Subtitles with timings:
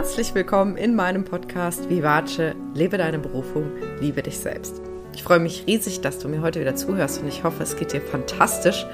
[0.00, 4.80] herzlich willkommen in meinem Podcast Vivace, lebe deine Berufung, liebe dich selbst.
[5.12, 7.92] Ich freue mich riesig, dass du mir heute wieder zuhörst und ich hoffe, es geht
[7.92, 8.86] dir fantastisch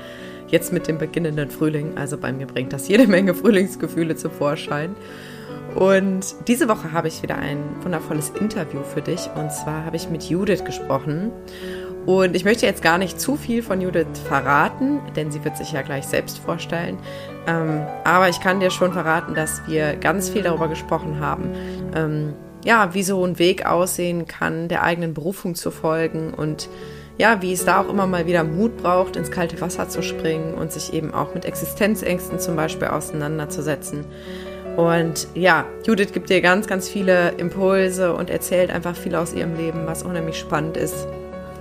[0.49, 1.97] jetzt mit dem beginnenden Frühling.
[1.97, 4.97] Also bei mir bringt das jede Menge Frühlingsgefühle zum Vorschein.
[5.77, 10.11] Und diese Woche habe ich wieder ein wundervolles Interview für dich und zwar habe ich
[10.11, 11.31] mit Judith gesprochen.
[12.05, 15.71] Und ich möchte jetzt gar nicht zu viel von Judith verraten, denn sie wird sich
[15.71, 16.99] ja gleich selbst vorstellen.
[17.47, 21.51] Ähm, aber ich kann dir schon verraten, dass wir ganz viel darüber gesprochen haben,
[21.95, 26.69] ähm, ja, wie so ein Weg aussehen kann, der eigenen Berufung zu folgen und
[27.19, 30.55] ja, wie es da auch immer mal wieder Mut braucht, ins kalte Wasser zu springen
[30.55, 34.05] und sich eben auch mit Existenzängsten zum Beispiel auseinanderzusetzen.
[34.77, 39.57] Und ja, Judith gibt dir ganz, ganz viele Impulse und erzählt einfach viel aus ihrem
[39.57, 41.07] Leben, was unheimlich spannend ist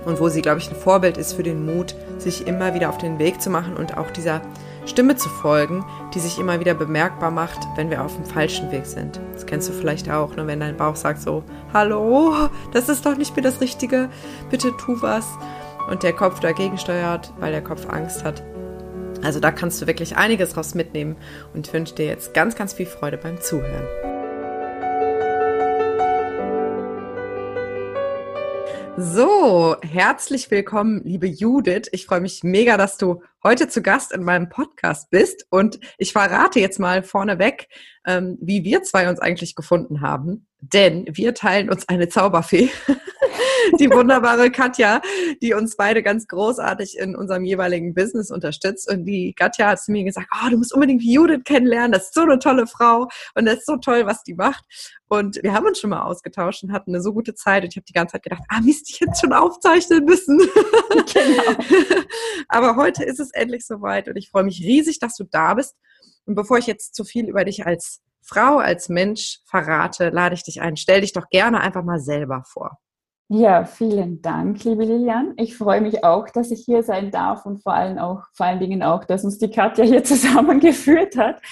[0.04, 2.98] und wo sie, glaube ich, ein Vorbild ist für den Mut, sich immer wieder auf
[2.98, 4.42] den Weg zu machen und auch dieser
[4.86, 8.86] Stimme zu folgen, die sich immer wieder bemerkbar macht, wenn wir auf dem falschen Weg
[8.86, 9.20] sind.
[9.32, 10.46] Das kennst du vielleicht auch, ne?
[10.46, 14.08] wenn dein Bauch sagt so, hallo, das ist doch nicht mehr das Richtige,
[14.50, 15.26] bitte tu was.
[15.90, 18.42] Und der Kopf dagegen steuert, weil der Kopf Angst hat.
[19.22, 21.16] Also da kannst du wirklich einiges raus mitnehmen
[21.54, 24.15] und wünsche dir jetzt ganz, ganz viel Freude beim Zuhören.
[28.98, 31.88] So, herzlich willkommen, liebe Judith.
[31.92, 35.46] Ich freue mich mega, dass du heute zu Gast in meinem Podcast bist.
[35.50, 37.68] Und ich verrate jetzt mal vorneweg,
[38.06, 40.46] ähm, wie wir zwei uns eigentlich gefunden haben.
[40.60, 42.70] Denn wir teilen uns eine Zauberfee.
[43.78, 45.00] die wunderbare Katja,
[45.42, 48.90] die uns beide ganz großartig in unserem jeweiligen Business unterstützt.
[48.90, 52.14] Und die Katja hat zu mir gesagt, oh, du musst unbedingt Judith kennenlernen, das ist
[52.14, 54.64] so eine tolle Frau und das ist so toll, was die macht.
[55.08, 57.62] Und wir haben uns schon mal ausgetauscht und hatten eine so gute Zeit.
[57.62, 60.40] Und ich habe die ganze Zeit gedacht, ah, Mist, ich jetzt schon aufzeichnen müssen.
[61.12, 61.42] Genau.
[62.48, 65.76] Aber heute ist es endlich soweit und ich freue mich riesig, dass du da bist.
[66.24, 70.42] Und bevor ich jetzt zu viel über dich als Frau, als Mensch verrate, lade ich
[70.42, 70.76] dich ein.
[70.76, 72.78] Stell dich doch gerne einfach mal selber vor.
[73.28, 75.34] Ja, vielen Dank, liebe Lilian.
[75.36, 78.60] Ich freue mich auch, dass ich hier sein darf und vor allem auch, vor allen
[78.60, 81.42] Dingen auch, dass uns die Katja hier zusammengeführt hat.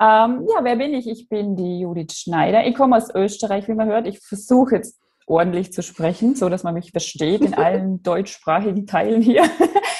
[0.00, 1.06] Ähm, ja, wer bin ich?
[1.06, 2.66] Ich bin die Judith Schneider.
[2.66, 4.06] Ich komme aus Österreich, wie man hört.
[4.06, 9.20] Ich versuche jetzt ordentlich zu sprechen, so dass man mich versteht in allen deutschsprachigen Teilen
[9.20, 9.44] hier.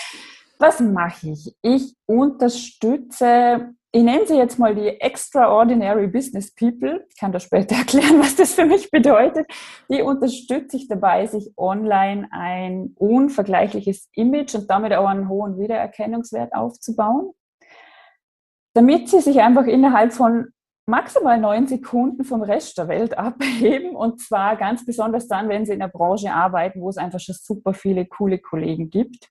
[0.59, 1.55] Was mache ich?
[1.61, 7.07] Ich unterstütze ich nenne sie jetzt mal die Extraordinary Business People.
[7.09, 9.47] Ich kann da später erklären, was das für mich bedeutet.
[9.89, 16.53] Die unterstütze ich dabei, sich online ein unvergleichliches Image und damit auch einen hohen Wiedererkennungswert
[16.55, 17.33] aufzubauen,
[18.75, 20.49] damit sie sich einfach innerhalb von
[20.87, 25.73] maximal neun Sekunden vom Rest der Welt abheben und zwar ganz besonders dann, wenn sie
[25.73, 29.31] in der Branche arbeiten, wo es einfach schon super viele coole Kollegen gibt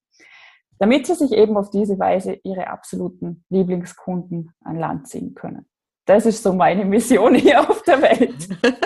[0.80, 5.66] damit sie sich eben auf diese Weise ihre absoluten Lieblingskunden an Land ziehen können.
[6.06, 8.50] Das ist so meine Mission hier auf der Welt.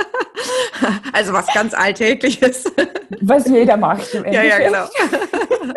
[1.14, 2.72] Also was ganz Alltägliches.
[3.22, 4.12] Was jeder macht.
[4.16, 4.86] Im ja, ja, genau.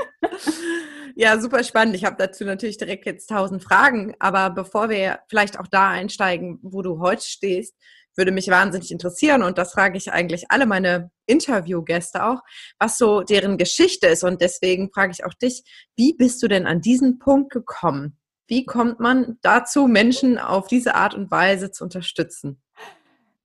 [1.17, 1.95] Ja, super spannend.
[1.95, 6.59] Ich habe dazu natürlich direkt jetzt tausend Fragen, aber bevor wir vielleicht auch da einsteigen,
[6.63, 7.77] wo du heute stehst,
[8.17, 12.41] würde mich wahnsinnig interessieren und das frage ich eigentlich alle meine Interviewgäste auch,
[12.79, 14.25] was so deren Geschichte ist.
[14.25, 15.63] Und deswegen frage ich auch dich,
[15.97, 18.19] wie bist du denn an diesen Punkt gekommen?
[18.47, 22.61] Wie kommt man dazu, Menschen auf diese Art und Weise zu unterstützen?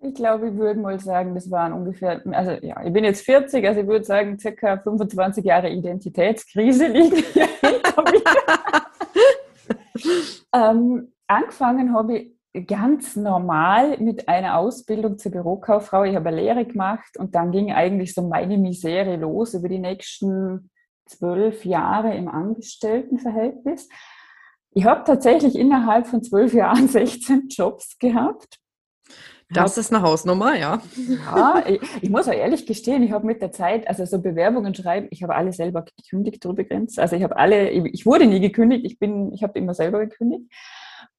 [0.02, 3.66] Ich glaube, ich würde mal sagen, das waren ungefähr, also ja, ich bin jetzt 40,
[3.68, 8.22] also ich würde sagen, circa 25 Jahre Identitätskrise liegen hinter mir.
[10.54, 16.04] ähm, angefangen habe ich ganz normal mit einer Ausbildung zur Bürokauffrau.
[16.04, 19.80] Ich habe eine Lehre gemacht und dann ging eigentlich so meine Misere los über die
[19.80, 20.72] nächsten
[21.06, 23.88] zwölf Jahre im Angestelltenverhältnis.
[24.72, 28.60] Ich habe tatsächlich innerhalb von zwölf Jahren 16 Jobs gehabt.
[29.52, 30.80] Das ist eine Hausnummer, ja.
[30.96, 34.76] Ja, ich, ich muss auch ehrlich gestehen, ich habe mit der Zeit, also so Bewerbungen
[34.76, 37.00] schreiben, ich habe alle selber gekündigt, übrigens.
[37.00, 40.52] Also ich habe alle, ich wurde nie gekündigt, ich bin, ich habe immer selber gekündigt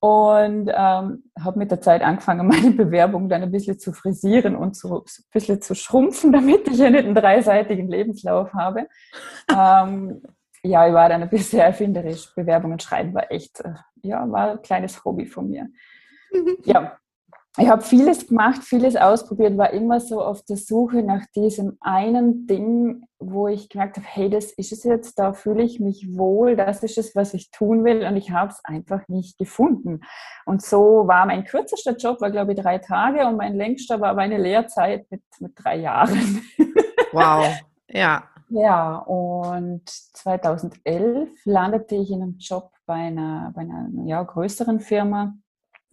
[0.01, 4.75] und ähm, habe mit der Zeit angefangen, meine Bewerbung dann ein bisschen zu frisieren und
[4.75, 8.89] zu, ein bisschen zu schrumpfen, damit ich ja nicht einen dreiseitigen Lebenslauf habe.
[9.51, 10.23] ähm,
[10.63, 12.35] ja, ich war dann ein bisschen erfinderisch.
[12.35, 15.69] Bewerbungen schreiben war echt, äh, ja, war ein kleines Hobby von mir.
[16.65, 16.99] Ja,
[17.59, 22.47] ich habe vieles gemacht, vieles ausprobiert, war immer so auf der Suche nach diesem einen
[22.47, 26.55] Ding, wo ich gemerkt habe, hey, das ist es jetzt, da fühle ich mich wohl,
[26.55, 30.03] das ist es, was ich tun will und ich habe es einfach nicht gefunden.
[30.47, 34.15] Und so war mein kürzester Job, war glaube ich drei Tage und mein längster war
[34.15, 36.43] meine Lehrzeit mit, mit drei Jahren.
[37.13, 37.45] Wow,
[37.89, 38.23] ja.
[38.51, 45.35] Ja, und 2011 landete ich in einem Job bei einer, bei einer ja, größeren Firma,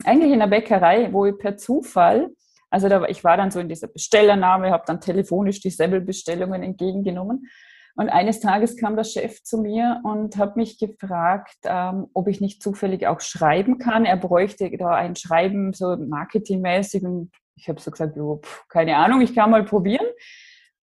[0.04, 2.30] eigentlich in der Bäckerei, wo ich per Zufall
[2.70, 7.48] Also da, ich war dann so in dieser Bestellernahme, habe dann telefonisch die Semmelbestellungen entgegengenommen.
[7.96, 12.40] Und eines Tages kam der Chef zu mir und hat mich gefragt, ähm, ob ich
[12.42, 14.06] nicht zufällig auch schreiben kann.
[14.06, 17.04] Er bräuchte da ein Schreiben so marketingmäßig.
[17.04, 20.06] Und ich habe so gesagt, jo, pf, keine Ahnung, ich kann mal probieren.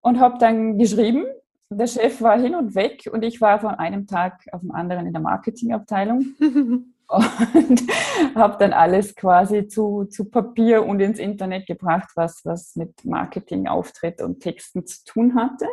[0.01, 1.25] Und habe dann geschrieben.
[1.69, 5.07] Der Chef war hin und weg und ich war von einem Tag auf den anderen
[5.07, 6.25] in der Marketingabteilung.
[7.07, 7.83] und
[8.35, 13.67] habe dann alles quasi zu, zu Papier und ins Internet gebracht, was, was mit Marketing,
[13.67, 15.67] Auftritt und Texten zu tun hatte.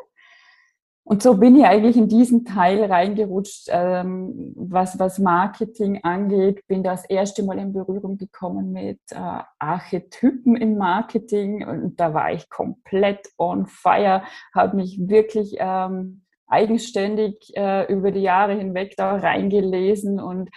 [1.11, 6.65] Und so bin ich eigentlich in diesen Teil reingerutscht, ähm, was, was Marketing angeht.
[6.69, 12.33] Bin das erste Mal in Berührung gekommen mit äh, Archetypen im Marketing und da war
[12.33, 14.23] ich komplett on fire,
[14.55, 20.51] habe mich wirklich ähm, eigenständig äh, über die Jahre hinweg da reingelesen und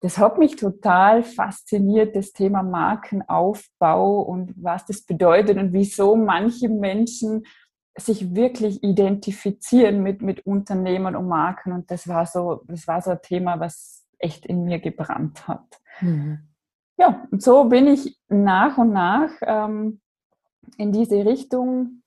[0.00, 6.68] das hat mich total fasziniert, das Thema Markenaufbau und was das bedeutet und wieso manche
[6.68, 7.44] Menschen
[7.98, 11.72] sich wirklich identifizieren mit, mit Unternehmen und Marken.
[11.72, 15.80] Und das war so, das war so ein Thema, was echt in mir gebrannt hat.
[16.00, 16.40] Mhm.
[16.98, 20.00] Ja, und so bin ich nach und nach ähm,
[20.76, 22.02] in diese Richtung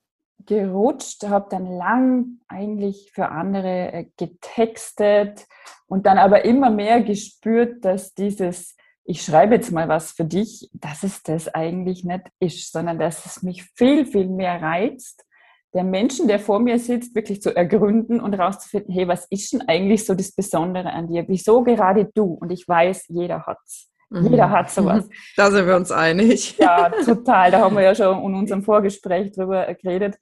[0.46, 5.48] gerutscht, habe dann lang eigentlich für andere äh, getextet
[5.88, 8.76] und dann aber immer mehr gespürt, dass dieses
[9.10, 13.26] ich schreibe jetzt mal was für dich, dass es das eigentlich nicht ist, sondern dass
[13.26, 15.26] es mich viel, viel mehr reizt,
[15.74, 19.64] der Menschen, der vor mir sitzt, wirklich zu ergründen und rauszufinden, hey, was ist denn
[19.68, 21.28] eigentlich so das Besondere an dir?
[21.28, 22.34] Wieso gerade du?
[22.34, 23.92] Und ich weiß, jeder hat's.
[24.10, 24.28] Mhm.
[24.32, 25.08] Jeder hat sowas.
[25.36, 26.58] Da sind wir uns einig.
[26.60, 27.52] Ja, total.
[27.52, 30.18] Da haben wir ja schon in unserem Vorgespräch drüber geredet.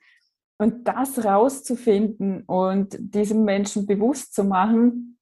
[0.59, 5.17] Und das rauszufinden und diesem Menschen bewusst zu machen,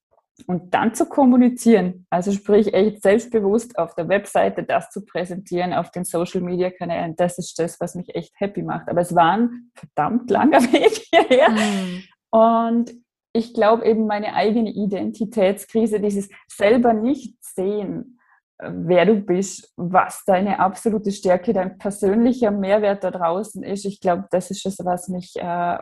[0.48, 5.92] und dann zu kommunizieren, also sprich echt selbstbewusst auf der Webseite das zu präsentieren, auf
[5.92, 8.90] den Social Media Kanälen, das ist das, was mich echt happy macht.
[8.90, 11.50] Aber es war ein verdammt langer Weg hierher.
[11.52, 12.04] Mhm.
[12.32, 12.92] Und
[13.34, 18.20] ich glaube eben meine eigene Identitätskrise, dieses selber nicht sehen,
[18.60, 23.86] wer du bist, was deine absolute Stärke, dein persönlicher Mehrwert da draußen ist.
[23.86, 25.78] Ich glaube, das ist es, was mich äh,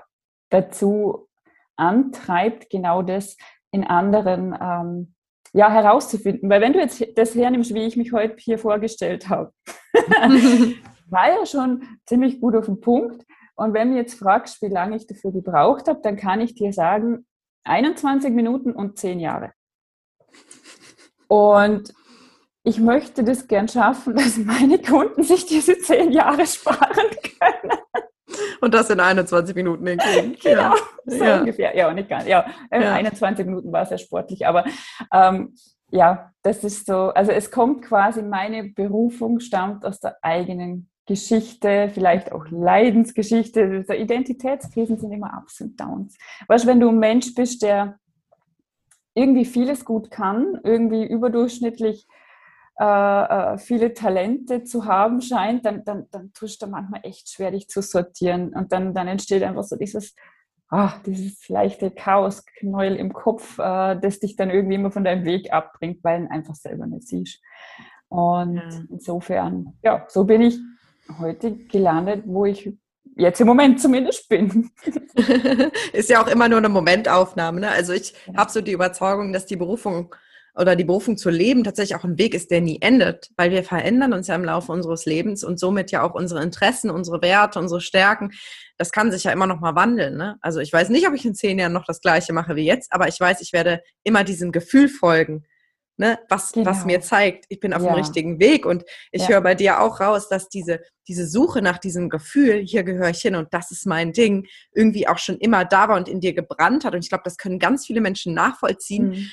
[0.50, 1.28] dazu
[1.76, 3.38] antreibt, genau das
[3.72, 5.16] in anderen ähm,
[5.54, 6.50] ja, herauszufinden.
[6.50, 9.52] Weil wenn du jetzt das hernimmst, wie ich mich heute hier vorgestellt habe,
[11.10, 13.24] war ja schon ziemlich gut auf den Punkt.
[13.56, 16.74] Und wenn du jetzt fragst, wie lange ich dafür gebraucht habe, dann kann ich dir
[16.74, 17.26] sagen,
[17.66, 19.54] 21 Minuten und 10 Jahre.
[21.28, 21.94] Und
[22.64, 27.78] ich möchte das gern schaffen, dass meine Kunden sich diese 10 Jahre sparen können.
[28.62, 30.36] Und das in 21 Minuten hinkriegen.
[30.42, 30.76] genau, ja.
[31.06, 31.40] so ja.
[31.40, 31.76] ungefähr.
[31.76, 32.26] Ja, nicht ganz.
[32.26, 34.66] Ja, ja, 21 Minuten war sehr sportlich, aber
[35.12, 35.56] ähm,
[35.92, 41.92] ja, das ist so, also es kommt quasi, meine Berufung stammt aus der eigenen Geschichte,
[41.94, 43.84] vielleicht auch Leidensgeschichte.
[43.86, 46.18] So Identitätskrisen sind immer Ups und Downs.
[46.48, 48.00] Weißt du, wenn du ein Mensch bist, der
[49.14, 52.08] irgendwie vieles gut kann, irgendwie überdurchschnittlich
[52.80, 52.84] äh,
[53.54, 57.68] äh, viele Talente zu haben scheint, dann, dann, dann tust du manchmal echt schwer, dich
[57.68, 58.54] zu sortieren.
[58.54, 60.16] Und dann, dann entsteht einfach so dieses,
[60.70, 65.54] ach, dieses leichte Chaosknäuel im Kopf, äh, das dich dann irgendwie immer von deinem Weg
[65.54, 67.42] abbringt, weil du ihn einfach selber nicht siehst.
[68.10, 68.70] Und ja.
[68.90, 70.58] insofern, ja, so bin ich
[71.20, 72.74] heute gelandet, wo ich
[73.16, 74.72] jetzt im Moment zumindest bin.
[75.94, 77.62] ist ja auch immer nur eine Momentaufnahme.
[77.62, 77.70] Ne?
[77.70, 78.38] Also ich ja.
[78.38, 80.16] habe so die Überzeugung, dass die Berufung
[80.56, 83.64] oder die Berufung zu leben tatsächlich auch ein Weg ist, der nie endet, weil wir
[83.64, 87.60] verändern uns ja im Laufe unseres Lebens und somit ja auch unsere Interessen, unsere Werte,
[87.60, 88.32] unsere Stärken.
[88.78, 90.16] Das kann sich ja immer noch mal wandeln.
[90.16, 90.38] Ne?
[90.42, 92.94] Also ich weiß nicht, ob ich in zehn Jahren noch das Gleiche mache wie jetzt,
[92.94, 95.44] aber ich weiß, ich werde immer diesem Gefühl folgen,
[95.98, 96.20] ne?
[96.30, 96.70] was, genau.
[96.70, 97.90] was mir zeigt, ich bin auf ja.
[97.90, 98.68] dem richtigen Weg.
[98.68, 99.30] Und ich ja.
[99.30, 103.22] höre bei dir auch raus, dass diese, diese Suche nach diesem Gefühl, hier gehöre ich
[103.22, 106.34] hin und das ist mein Ding, irgendwie auch schon immer da war und in dir
[106.34, 106.94] gebrannt hat.
[106.94, 109.10] Und ich glaube, das können ganz viele Menschen nachvollziehen.
[109.10, 109.30] Mhm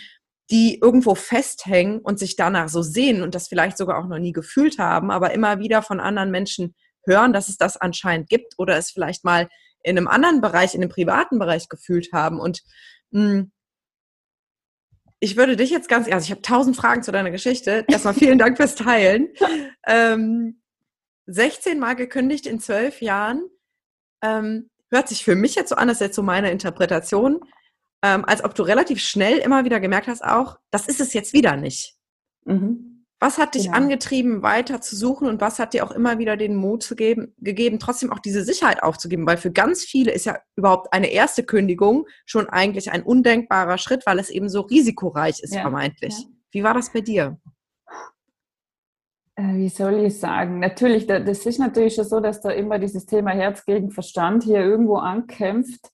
[0.51, 4.33] die irgendwo festhängen und sich danach so sehen und das vielleicht sogar auch noch nie
[4.33, 6.75] gefühlt haben, aber immer wieder von anderen Menschen
[7.07, 9.49] hören, dass es das anscheinend gibt oder es vielleicht mal
[9.83, 12.41] in einem anderen Bereich, in einem privaten Bereich gefühlt haben.
[12.41, 12.63] Und
[13.11, 13.53] mh, hm,
[15.23, 17.85] ich würde dich jetzt ganz, also ich habe tausend Fragen zu deiner Geschichte.
[17.89, 19.29] Erstmal vielen Dank fürs Teilen.
[19.87, 20.61] Ähm,
[21.27, 23.49] 16 Mal gekündigt in zwölf Jahren.
[24.23, 27.41] Ähm, hört sich für mich jetzt so an, das ist jetzt so meine Interpretation
[28.03, 31.33] ähm, als ob du relativ schnell immer wieder gemerkt hast, auch, das ist es jetzt
[31.33, 31.95] wieder nicht.
[32.45, 33.07] Mhm.
[33.23, 33.73] Was hat dich ja.
[33.73, 37.35] angetrieben, weiter zu suchen und was hat dir auch immer wieder den Mut zu geben,
[37.37, 39.27] gegeben, trotzdem auch diese Sicherheit aufzugeben?
[39.27, 44.07] Weil für ganz viele ist ja überhaupt eine erste Kündigung schon eigentlich ein undenkbarer Schritt,
[44.07, 45.61] weil es eben so risikoreich ist, ja.
[45.61, 46.15] vermeintlich.
[46.19, 46.27] Ja.
[46.53, 47.39] Wie war das bei dir?
[49.41, 50.59] äh, wie soll ich sagen?
[50.61, 54.61] Natürlich, das ist natürlich schon so, dass da immer dieses Thema Herz gegen Verstand hier
[54.61, 55.91] irgendwo ankämpft.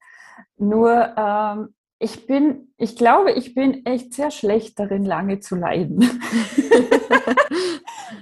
[0.58, 5.98] Nur ähm, ich bin, ich glaube, ich bin echt sehr schlecht darin, lange zu leiden.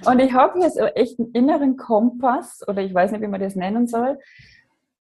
[0.07, 3.41] und ich habe hier so echt einen inneren Kompass, oder ich weiß nicht, wie man
[3.41, 4.19] das nennen soll,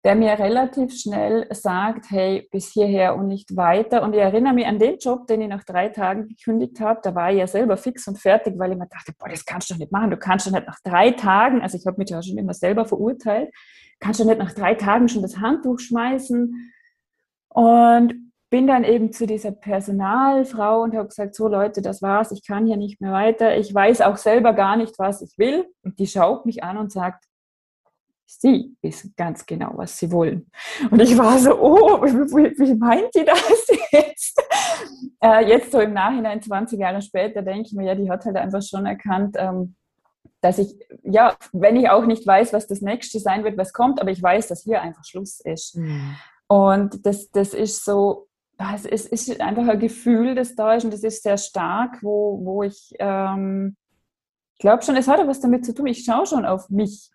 [0.03, 4.01] der mir relativ schnell sagt, hey, bis hierher und nicht weiter.
[4.03, 6.99] Und ich erinnere mich an den Job, den ich nach drei Tagen gekündigt habe.
[7.01, 9.69] Da war ich ja selber fix und fertig, weil ich mir dachte, boah, das kannst
[9.69, 10.11] du doch nicht machen.
[10.11, 12.85] Du kannst doch nicht nach drei Tagen, also ich habe mich ja schon immer selber
[12.85, 13.49] verurteilt,
[14.01, 16.73] kannst du nicht nach drei Tagen schon das Handtuch schmeißen.
[17.47, 22.45] Und bin dann eben zu dieser Personalfrau und habe gesagt, so Leute, das war's, ich
[22.45, 23.57] kann hier nicht mehr weiter.
[23.57, 25.65] Ich weiß auch selber gar nicht, was ich will.
[25.81, 27.25] Und die schaut mich an und sagt,
[28.27, 30.51] Sie wissen ganz genau, was sie wollen.
[30.91, 34.39] Und ich war so, oh, wie, wie meint die das jetzt?
[35.19, 38.37] Äh, jetzt so im Nachhinein, 20 Jahre später, denke ich mir, ja, die hat halt
[38.37, 39.75] einfach schon erkannt, ähm,
[40.41, 43.99] dass ich, ja, wenn ich auch nicht weiß, was das nächste sein wird, was kommt,
[43.99, 45.75] aber ich weiß, dass hier einfach Schluss ist.
[45.75, 46.15] Mhm.
[46.47, 50.93] Und das, das ist so, es ist, ist, einfach ein Gefühl, das da ist und
[50.93, 53.75] das ist sehr stark, wo, wo ich, ähm,
[54.59, 57.13] glaube schon, es hat auch was damit zu tun, ich schaue schon auf mich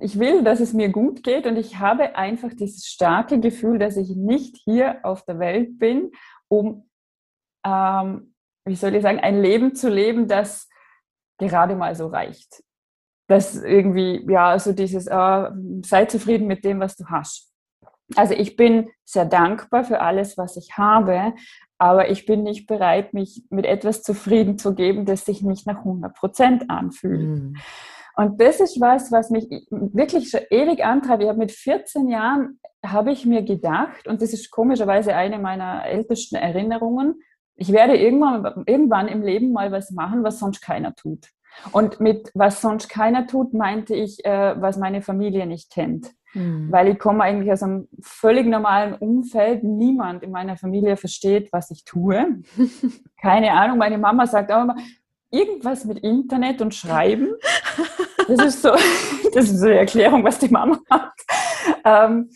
[0.00, 3.96] ich will, dass es mir gut geht und ich habe einfach dieses starke Gefühl, dass
[3.96, 6.12] ich nicht hier auf der Welt bin,
[6.48, 6.88] um,
[7.64, 8.34] ähm,
[8.64, 10.68] wie soll ich sagen, ein Leben zu leben, das
[11.38, 12.62] gerade mal so reicht.
[13.28, 15.50] Das irgendwie, ja, so dieses, äh,
[15.84, 17.52] sei zufrieden mit dem, was du hast.
[18.14, 21.34] Also ich bin sehr dankbar für alles, was ich habe,
[21.78, 25.78] aber ich bin nicht bereit, mich mit etwas zufrieden zu geben, das sich nicht nach
[25.78, 27.20] 100 Prozent anfühlt.
[27.20, 27.56] Mhm.
[28.14, 31.22] Und das ist was, was mich wirklich schon ewig antreibt.
[31.22, 35.84] Ich habe mit 14 Jahren, habe ich mir gedacht, und das ist komischerweise eine meiner
[35.84, 37.20] ältesten Erinnerungen,
[37.56, 41.30] ich werde irgendwann, irgendwann im Leben mal was machen, was sonst keiner tut.
[41.72, 46.10] Und mit was sonst keiner tut, meinte ich, äh, was meine Familie nicht kennt.
[46.36, 46.70] Mhm.
[46.70, 49.64] Weil ich komme eigentlich aus einem völlig normalen Umfeld.
[49.64, 52.42] Niemand in meiner Familie versteht, was ich tue.
[53.20, 53.78] Keine Ahnung.
[53.78, 54.76] Meine Mama sagt auch immer,
[55.30, 57.28] irgendwas mit Internet und Schreiben.
[58.28, 58.70] Das ist so,
[59.34, 61.12] das ist so eine Erklärung, was die Mama hat.
[61.84, 62.30] Ähm,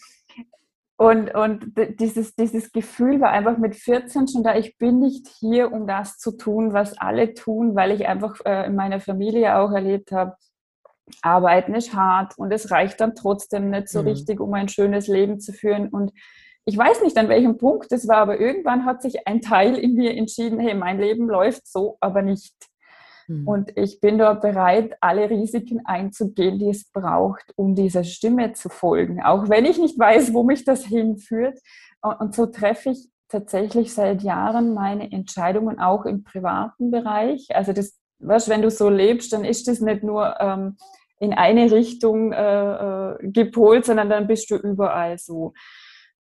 [0.96, 5.72] und, und dieses, dieses Gefühl war einfach mit 14 schon da, ich bin nicht hier,
[5.72, 9.72] um das zu tun, was alle tun, weil ich einfach äh, in meiner Familie auch
[9.72, 10.36] erlebt habe,
[11.22, 14.08] Arbeiten ist hart und es reicht dann trotzdem nicht so mhm.
[14.08, 15.88] richtig, um ein schönes Leben zu führen.
[15.88, 16.12] Und
[16.64, 19.94] ich weiß nicht, an welchem Punkt es war, aber irgendwann hat sich ein Teil in
[19.94, 22.54] mir entschieden, hey, mein Leben läuft so, aber nicht.
[23.30, 23.46] Mhm.
[23.46, 28.68] Und ich bin dort bereit, alle Risiken einzugehen, die es braucht, um dieser Stimme zu
[28.68, 29.22] folgen.
[29.22, 31.58] Auch wenn ich nicht weiß, wo mich das hinführt.
[32.02, 37.46] Und so treffe ich tatsächlich seit Jahren meine Entscheidungen auch im privaten Bereich.
[37.54, 40.76] Also das, weißt, wenn du so lebst, dann ist das nicht nur ähm,
[41.20, 45.52] in eine Richtung äh, äh gepolt, sondern dann bist du überall so.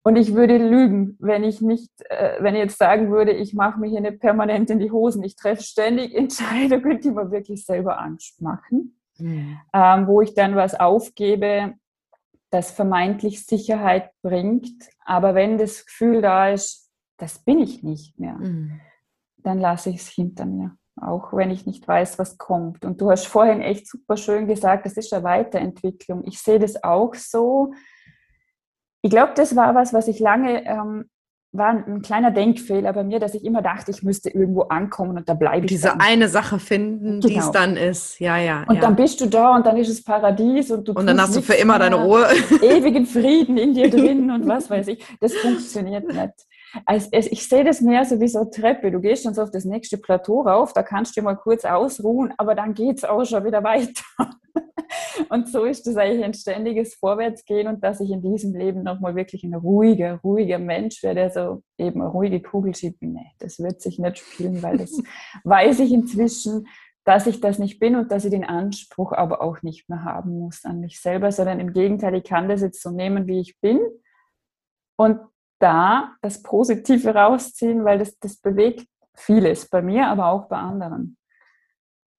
[0.08, 3.80] Und ich würde lügen, wenn ich nicht, äh, wenn ich jetzt sagen würde, ich mache
[3.80, 5.22] mir hier nicht permanent in die Hosen.
[5.24, 9.60] Ich treffe ständig Entscheidungen, die mir wirklich selber Angst machen, mhm.
[9.74, 11.74] ähm, wo ich dann was aufgebe,
[12.52, 14.90] das vermeintlich Sicherheit bringt.
[15.04, 18.80] Aber wenn das Gefühl da ist, das bin ich nicht mehr, mhm.
[19.38, 20.78] dann lasse ich es hinter mir.
[21.00, 22.84] Auch wenn ich nicht weiß, was kommt.
[22.86, 26.24] Und du hast vorhin echt super schön gesagt, das ist eine Weiterentwicklung.
[26.26, 27.74] Ich sehe das auch so
[29.02, 31.06] ich glaube, das war was, was ich lange, ähm,
[31.54, 35.30] war ein kleiner Denkfehler bei mir, dass ich immer dachte, ich müsste irgendwo ankommen und
[35.30, 35.70] da bleibe ich.
[35.70, 36.02] Diese dann.
[36.02, 37.28] eine Sache finden, genau.
[37.28, 37.52] die es genau.
[37.54, 38.20] dann ist.
[38.20, 38.66] Ja, ja.
[38.68, 38.82] Und ja.
[38.82, 41.42] dann bist du da und dann ist es Paradies und du Und dann hast du
[41.42, 42.28] für immer deine Ruhe.
[42.62, 45.04] Ewigen Frieden in dir drin und was weiß ich.
[45.22, 46.47] Das funktioniert nicht.
[46.86, 48.92] Also ich sehe das mehr so wie so eine Treppe.
[48.92, 52.34] Du gehst dann so auf das nächste Plateau rauf, da kannst du mal kurz ausruhen,
[52.38, 54.04] aber dann geht es auch schon wieder weiter.
[55.30, 59.16] Und so ist das eigentlich ein ständiges Vorwärtsgehen und dass ich in diesem Leben nochmal
[59.16, 63.02] wirklich ein ruhiger, ruhiger Mensch werde, der so eben eine ruhige Kugel schiebt.
[63.02, 64.92] Nee, das wird sich nicht spielen, weil das
[65.44, 66.68] weiß ich inzwischen,
[67.04, 70.40] dass ich das nicht bin und dass ich den Anspruch aber auch nicht mehr haben
[70.40, 73.60] muss an mich selber, sondern im Gegenteil, ich kann das jetzt so nehmen, wie ich
[73.60, 73.80] bin
[74.98, 75.20] und
[75.60, 81.18] da das Positive rausziehen, weil das, das bewegt vieles bei mir, aber auch bei anderen.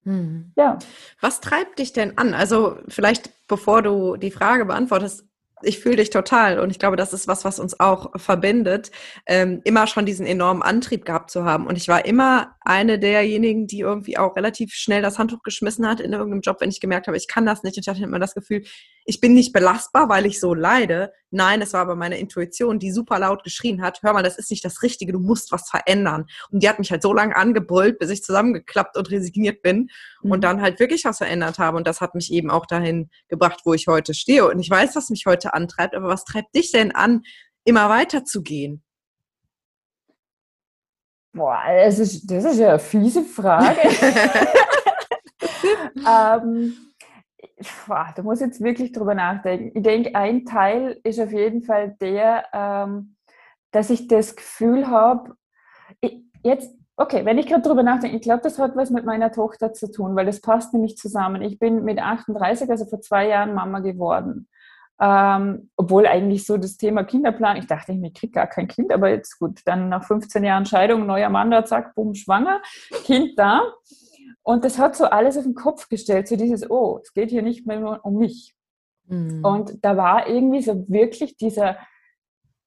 [0.05, 0.53] Hm.
[0.57, 0.79] Ja.
[1.21, 2.35] Was treibt dich denn an?
[2.35, 5.25] Also vielleicht, bevor du die Frage beantwortest,
[5.63, 8.91] ich fühle dich total und ich glaube, das ist was, was uns auch verbindet,
[9.27, 11.67] ähm, immer schon diesen enormen Antrieb gehabt zu haben.
[11.67, 16.01] Und ich war immer eine derjenigen, die irgendwie auch relativ schnell das Handtuch geschmissen hat
[16.01, 17.79] in irgendeinem Job, wenn ich gemerkt habe, ich kann das nicht.
[17.79, 18.63] Und ich hatte immer das Gefühl,
[19.07, 21.11] ich bin nicht belastbar, weil ich so leide.
[21.31, 24.51] Nein, es war aber meine Intuition, die super laut geschrien hat, hör mal, das ist
[24.51, 26.27] nicht das Richtige, du musst was verändern.
[26.51, 29.89] Und die hat mich halt so lange angebrüllt, bis ich zusammengeklappt und resigniert bin
[30.23, 30.31] mhm.
[30.31, 31.79] und dann halt wirklich was verändert habe.
[31.79, 34.47] Und das hat mich eben auch dahin gebracht, wo ich heute stehe.
[34.47, 37.23] Und ich weiß, was mich heute antreibt, aber was treibt dich denn an,
[37.65, 38.85] immer weiter zu gehen?
[41.33, 43.79] Boah, das ist, das ist ja eine fiese Frage.
[45.97, 46.75] ähm,
[47.87, 49.77] boah, da muss ich jetzt wirklich drüber nachdenken.
[49.77, 53.17] Ich denke, ein Teil ist auf jeden Fall der, ähm,
[53.71, 55.35] dass ich das Gefühl habe,
[56.43, 59.73] jetzt, okay, wenn ich gerade drüber nachdenke, ich glaube, das hat was mit meiner Tochter
[59.73, 61.43] zu tun, weil das passt nämlich zusammen.
[61.43, 64.49] Ich bin mit 38, also vor zwei Jahren Mama geworden.
[65.01, 69.11] Ähm, obwohl eigentlich so das Thema Kinderplan, ich dachte, ich kriege gar kein Kind, aber
[69.11, 72.61] jetzt gut, dann nach 15 Jahren Scheidung, neuer Mann da, zack, bumm, schwanger,
[73.05, 73.63] Kind da.
[74.43, 77.43] Und das hat so alles auf den Kopf gestellt, so dieses, oh, es geht hier
[77.43, 78.55] nicht mehr nur um mich.
[79.07, 79.45] Mhm.
[79.45, 81.77] Und da war irgendwie so wirklich dieser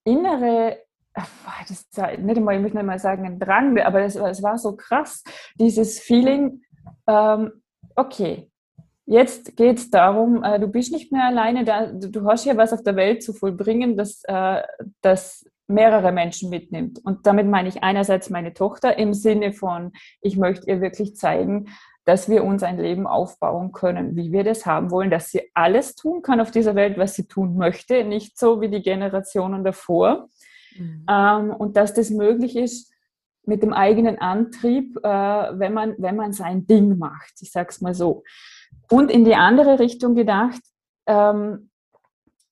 [0.04, 0.78] innere,
[1.14, 4.58] das ist nicht einmal, ich möchte nicht mal sagen, ein Drang, aber es war, war
[4.58, 5.24] so krass,
[5.56, 6.62] dieses Feeling,
[7.08, 7.52] ähm,
[7.96, 8.50] okay,
[9.05, 12.74] Jetzt geht es darum, äh, du bist nicht mehr alleine da, du hast hier was
[12.74, 14.62] auf der Welt zu vollbringen, das, äh,
[15.01, 17.00] das mehrere Menschen mitnimmt.
[17.03, 19.91] Und damit meine ich einerseits meine Tochter im Sinne von,
[20.22, 21.67] ich möchte ihr wirklich zeigen,
[22.05, 25.96] dass wir uns ein Leben aufbauen können, wie wir das haben wollen, dass sie alles
[25.96, 30.27] tun kann auf dieser Welt, was sie tun möchte, nicht so wie die Generationen davor.
[30.77, 31.05] Mhm.
[31.10, 32.91] Ähm, und dass das möglich ist
[33.46, 37.34] mit dem eigenen Antrieb, äh, wenn, man, wenn man sein Ding macht.
[37.41, 38.24] Ich sage es mal so.
[38.91, 40.62] Und in die andere Richtung gedacht,
[41.07, 41.69] ähm,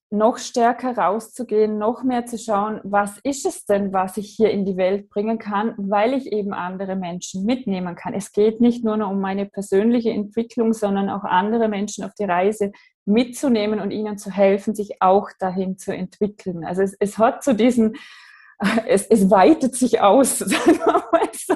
[0.10, 4.66] noch stärker rauszugehen, noch mehr zu schauen, was ist es denn, was ich hier in
[4.66, 8.14] die Welt bringen kann, weil ich eben andere Menschen mitnehmen kann.
[8.14, 12.24] Es geht nicht nur noch um meine persönliche Entwicklung, sondern auch andere Menschen auf die
[12.24, 12.72] Reise
[13.06, 16.64] mitzunehmen und ihnen zu helfen, sich auch dahin zu entwickeln.
[16.64, 17.98] Also es, es hat zu so diesen,
[18.88, 21.56] es, es weitet sich aus, sagen wir mal so.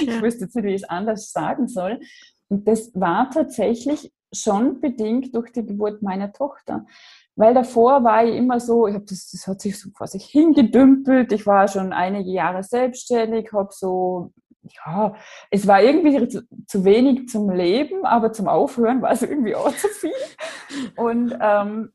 [0.00, 2.00] Ich wüsste jetzt nicht, wie ich es anders sagen soll.
[2.48, 6.86] Und das war tatsächlich schon bedingt durch die Geburt meiner Tochter.
[7.34, 10.24] Weil davor war ich immer so, ich hab das, das hat sich so vor sich
[10.26, 11.32] hingedümpelt.
[11.32, 15.14] Ich war schon einige Jahre selbstständig, habe so, ja,
[15.50, 19.74] es war irgendwie zu, zu, wenig zum Leben, aber zum Aufhören war es irgendwie auch
[19.74, 20.12] zu viel.
[20.96, 21.92] Und ähm,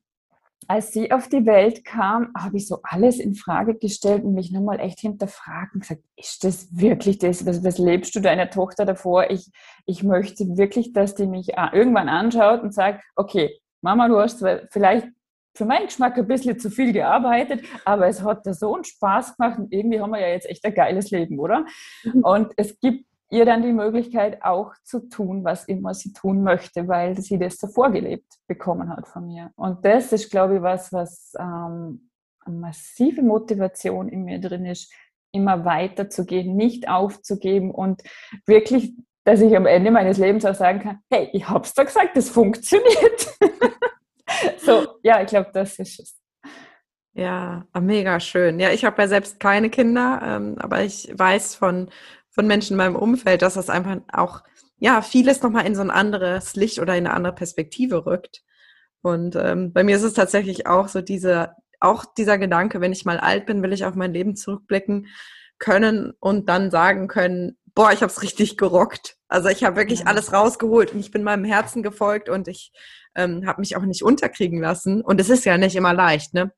[0.67, 4.51] als sie auf die Welt kam, habe ich so alles in Frage gestellt und mich
[4.51, 7.45] nochmal echt hinterfragt und gesagt, ist das wirklich das?
[7.45, 9.29] Was, was lebst du deiner Tochter davor?
[9.29, 9.49] Ich,
[9.85, 15.07] ich möchte wirklich, dass die mich irgendwann anschaut und sagt, okay, Mama, du hast vielleicht
[15.57, 19.37] für meinen Geschmack ein bisschen zu viel gearbeitet, aber es hat da so einen Spaß
[19.37, 21.65] gemacht und irgendwie haben wir ja jetzt echt ein geiles Leben, oder?
[22.03, 22.23] Mhm.
[22.23, 26.87] Und es gibt ihr dann die Möglichkeit auch zu tun, was immer sie tun möchte,
[26.87, 29.51] weil sie das so vorgelebt bekommen hat von mir.
[29.55, 32.09] Und das ist, glaube ich, was, was ähm,
[32.45, 34.93] eine massive Motivation in mir drin ist,
[35.31, 38.01] immer weiter zu gehen, nicht aufzugeben und
[38.45, 38.93] wirklich,
[39.25, 42.29] dass ich am Ende meines Lebens auch sagen kann, hey, ich hab's doch gesagt, das
[42.29, 43.37] funktioniert.
[44.57, 46.17] so, ja, ich glaube, das ist es.
[47.13, 48.59] Ja, mega schön.
[48.59, 51.89] Ja, ich habe ja selbst keine Kinder, ähm, aber ich weiß von
[52.37, 54.43] von Menschen in meinem Umfeld, dass das einfach auch,
[54.77, 58.43] ja, vieles nochmal in so ein anderes Licht oder in eine andere Perspektive rückt.
[59.01, 63.05] Und ähm, bei mir ist es tatsächlich auch so diese, auch dieser Gedanke, wenn ich
[63.05, 65.07] mal alt bin, will ich auf mein Leben zurückblicken
[65.57, 69.17] können und dann sagen können, boah, ich habe es richtig gerockt.
[69.27, 70.05] Also ich habe wirklich ja.
[70.05, 72.71] alles rausgeholt und ich bin meinem Herzen gefolgt und ich
[73.15, 75.01] ähm, habe mich auch nicht unterkriegen lassen.
[75.01, 76.51] Und es ist ja nicht immer leicht, ne?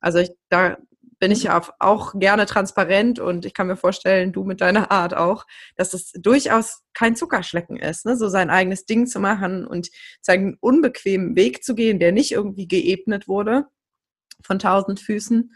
[0.00, 0.78] Also ich, da
[1.22, 5.14] bin ich ja auch gerne transparent und ich kann mir vorstellen, du mit deiner Art
[5.14, 8.16] auch, dass es durchaus kein Zuckerschlecken ist, ne?
[8.16, 12.66] so sein eigenes Ding zu machen und seinen unbequemen Weg zu gehen, der nicht irgendwie
[12.66, 13.66] geebnet wurde
[14.42, 15.54] von tausend Füßen.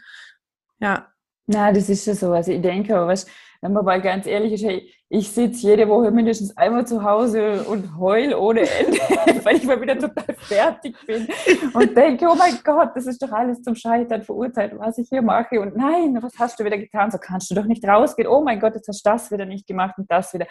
[0.79, 1.11] Ja.
[1.47, 2.31] Na, das ist ja so.
[2.31, 3.27] Also ich denke, aber was,
[3.61, 7.63] wenn man mal ganz ehrlich ist, hey, ich sitze jede Woche mindestens einmal zu Hause
[7.63, 8.97] und heul ohne Ende,
[9.43, 11.27] weil ich mal wieder total fertig bin
[11.73, 15.21] und denke, oh mein Gott, das ist doch alles zum Scheitern verurteilt, was ich hier
[15.21, 15.61] mache.
[15.61, 17.09] Und nein, was hast du wieder getan?
[17.09, 18.27] So kannst du doch nicht rausgehen.
[18.27, 20.47] Oh mein Gott, jetzt hast du das wieder nicht gemacht und das wieder.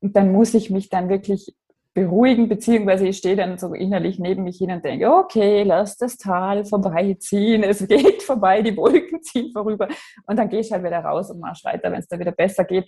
[0.00, 1.54] Und dann muss ich mich dann wirklich
[1.96, 6.18] beruhigen, beziehungsweise ich stehe dann so innerlich neben mich hin und denke, okay, lass das
[6.18, 9.88] Tal vorbeiziehen, es geht vorbei, die Wolken ziehen vorüber
[10.26, 12.64] und dann gehe ich halt wieder raus und marsch weiter, wenn es da wieder besser
[12.64, 12.86] geht.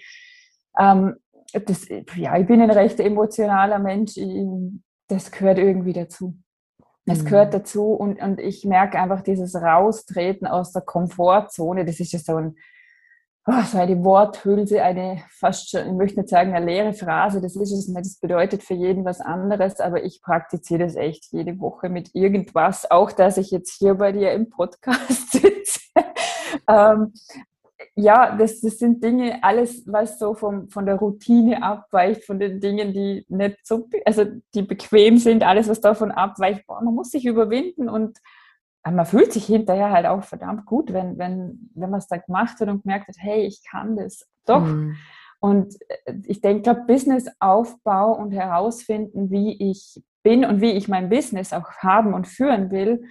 [0.78, 1.14] Ähm,
[1.54, 4.44] das, ja, ich bin ein recht emotionaler Mensch, ich,
[5.08, 6.36] das gehört irgendwie dazu.
[7.06, 7.28] Es mhm.
[7.28, 12.18] gehört dazu und, und ich merke einfach dieses Raustreten aus der Komfortzone, das ist ja
[12.18, 12.56] so ein,
[13.48, 17.56] oh, so eine Worthülse, eine fast schon, ich möchte nicht sagen eine leere Phrase, das
[17.56, 21.58] ist es nicht, das bedeutet für jeden was anderes, aber ich praktiziere das echt jede
[21.58, 25.80] Woche mit irgendwas, auch dass ich jetzt hier bei dir im Podcast sitze.
[26.68, 27.14] ähm,
[27.96, 32.60] ja, das, das sind Dinge, alles, was so vom, von der Routine abweicht, von den
[32.60, 37.10] Dingen, die nicht so, also die bequem sind, alles, was davon abweicht, boah, man muss
[37.10, 38.18] sich überwinden und
[38.90, 42.60] man fühlt sich hinterher halt auch verdammt gut, wenn, wenn, wenn man es da gemacht
[42.60, 44.60] hat und gemerkt hat, hey, ich kann das doch.
[44.60, 44.96] Mhm.
[45.40, 51.52] Und äh, ich denke, Businessaufbau und herausfinden, wie ich bin und wie ich mein Business
[51.52, 53.04] auch haben und führen will,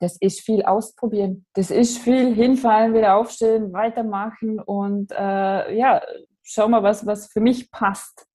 [0.00, 1.46] das ist viel ausprobieren.
[1.54, 6.00] Das ist viel hinfallen, wieder aufstehen, weitermachen und äh, ja,
[6.42, 8.26] schau mal, was, was für mich passt.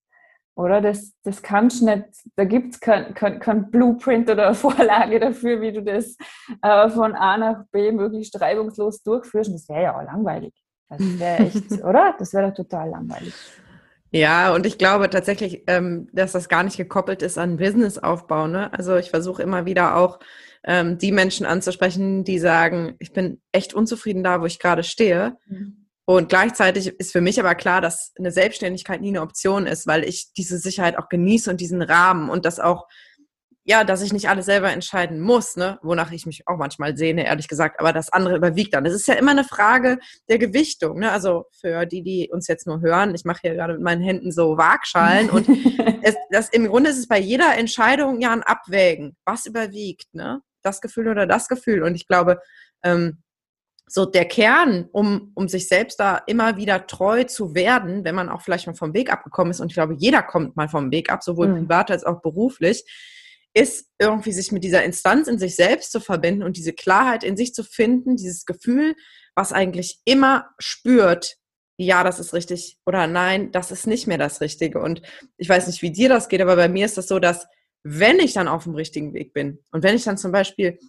[0.55, 5.19] Oder das, das kannst du nicht, da gibt es kein, kein, kein, Blueprint oder Vorlage
[5.19, 6.15] dafür, wie du das
[6.61, 9.49] äh, von A nach B möglichst reibungslos durchführst.
[9.49, 10.53] Und das wäre ja auch langweilig.
[10.89, 12.15] Das wäre echt, oder?
[12.19, 13.33] Das wäre doch total langweilig.
[14.11, 18.45] Ja, und ich glaube tatsächlich, ähm, dass das gar nicht gekoppelt ist an Businessaufbau.
[18.45, 18.71] Ne?
[18.71, 20.19] Also ich versuche immer wieder auch
[20.63, 25.35] ähm, die Menschen anzusprechen, die sagen, ich bin echt unzufrieden da, wo ich gerade stehe.
[25.47, 29.87] Mhm und gleichzeitig ist für mich aber klar, dass eine Selbstständigkeit nie eine Option ist,
[29.87, 32.87] weil ich diese Sicherheit auch genieße und diesen Rahmen und das auch,
[33.63, 37.25] ja, dass ich nicht alles selber entscheiden muss, ne, wonach ich mich auch manchmal sehne,
[37.25, 38.85] ehrlich gesagt, aber das andere überwiegt dann.
[38.85, 42.67] Es ist ja immer eine Frage der Gewichtung, ne, also für die, die uns jetzt
[42.67, 45.47] nur hören, ich mache hier gerade mit meinen Händen so Waagschalen und
[46.03, 50.41] es, das, im Grunde ist es bei jeder Entscheidung ja ein Abwägen, was überwiegt, ne,
[50.63, 51.83] das Gefühl oder das Gefühl?
[51.83, 52.41] Und ich glaube,
[52.83, 53.22] ähm,
[53.95, 58.27] so der Kern, um, um sich selbst da immer wieder treu zu werden, wenn man
[58.27, 61.11] auch vielleicht mal vom Weg abgekommen ist, und ich glaube, jeder kommt mal vom Weg
[61.11, 61.67] ab, sowohl mhm.
[61.67, 62.83] privat als auch beruflich,
[63.53, 67.37] ist irgendwie sich mit dieser Instanz in sich selbst zu verbinden und diese Klarheit in
[67.37, 68.95] sich zu finden, dieses Gefühl,
[69.35, 71.35] was eigentlich immer spürt,
[71.77, 74.79] ja, das ist richtig oder nein, das ist nicht mehr das Richtige.
[74.79, 75.03] Und
[75.37, 77.45] ich weiß nicht, wie dir das geht, aber bei mir ist das so, dass
[77.83, 80.79] wenn ich dann auf dem richtigen Weg bin und wenn ich dann zum Beispiel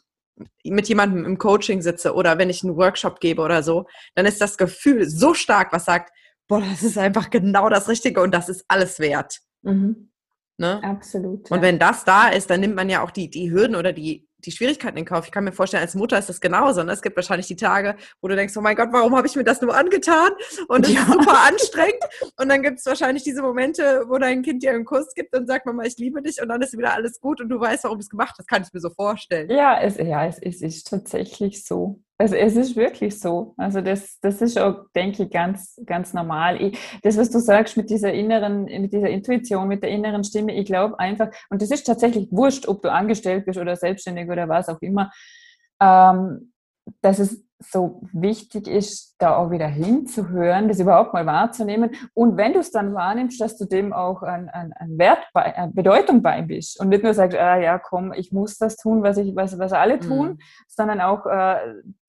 [0.64, 4.40] mit jemandem im Coaching sitze oder wenn ich einen Workshop gebe oder so, dann ist
[4.40, 6.12] das Gefühl so stark, was sagt,
[6.48, 9.40] boah, das ist einfach genau das Richtige und das ist alles wert.
[9.62, 10.10] Mhm.
[10.56, 10.82] Ne?
[10.84, 11.50] Absolut.
[11.50, 11.62] Und ja.
[11.62, 14.52] wenn das da ist, dann nimmt man ja auch die, die Hürden oder die, die
[14.52, 15.26] Schwierigkeiten in Kauf.
[15.26, 16.82] Ich kann mir vorstellen, als Mutter ist das genauso.
[16.82, 16.92] Ne?
[16.92, 19.44] Es gibt wahrscheinlich die Tage, wo du denkst, oh mein Gott, warum habe ich mir
[19.44, 20.30] das nur angetan?
[20.68, 21.00] Und es ja.
[21.00, 22.04] ist super anstrengend.
[22.40, 25.46] Und dann gibt es wahrscheinlich diese Momente, wo dein Kind dir einen Kuss gibt und
[25.46, 26.40] sagt, Mama, ich liebe dich.
[26.40, 28.40] Und dann ist wieder alles gut und du weißt, warum es gemacht hat.
[28.40, 29.50] Das kann ich mir so vorstellen.
[29.50, 32.00] Ja, es, ja, es, es ist tatsächlich so.
[32.16, 33.54] Also es ist wirklich so.
[33.56, 36.62] Also das, das ist auch, denke ich, ganz, ganz normal.
[36.62, 40.54] Ich, das, was du sagst mit dieser inneren, mit dieser Intuition, mit der inneren Stimme,
[40.54, 44.48] ich glaube einfach, und das ist tatsächlich wurscht, ob du angestellt bist oder selbstständig oder
[44.48, 45.10] was auch immer,
[45.80, 46.52] ähm,
[47.00, 51.90] dass es so wichtig ist, da auch wieder hinzuhören, das überhaupt mal wahrzunehmen.
[52.12, 55.56] Und wenn du es dann wahrnimmst, dass du dem auch an, an, an Wert, bei,
[55.56, 59.02] an Bedeutung bei bist und nicht nur sagst, ah ja, komm, ich muss das tun,
[59.02, 60.38] was, ich, was, was alle tun, mhm.
[60.68, 61.56] sondern auch äh,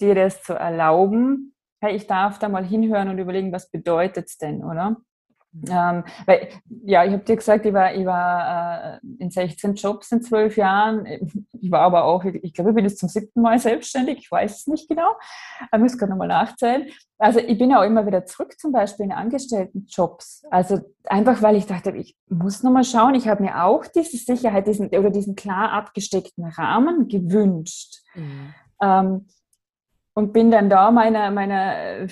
[0.01, 4.37] dir das zu erlauben, hey, ich darf da mal hinhören und überlegen, was bedeutet es
[4.37, 4.97] denn, oder?
[5.69, 6.49] Ähm, weil,
[6.83, 10.57] ja, ich habe dir gesagt, ich war, ich war äh, in 16 Jobs in zwölf
[10.57, 11.05] Jahren.
[11.61, 14.19] Ich war aber auch, ich, ich glaube, ich bin jetzt zum siebten Mal selbstständig.
[14.19, 15.15] Ich weiß es nicht genau.
[15.73, 16.87] Ich muss gerade nochmal nachzählen.
[17.17, 20.43] Also ich bin auch immer wieder zurück, zum Beispiel in Angestelltenjobs.
[20.51, 23.15] Also einfach, weil ich dachte, ich muss nochmal schauen.
[23.15, 28.01] Ich habe mir auch diese Sicherheit, diesen oder diesen klar abgesteckten Rahmen gewünscht.
[28.15, 28.53] Mhm.
[28.81, 29.25] Ähm,
[30.15, 32.07] und bin dann da meiner, meiner,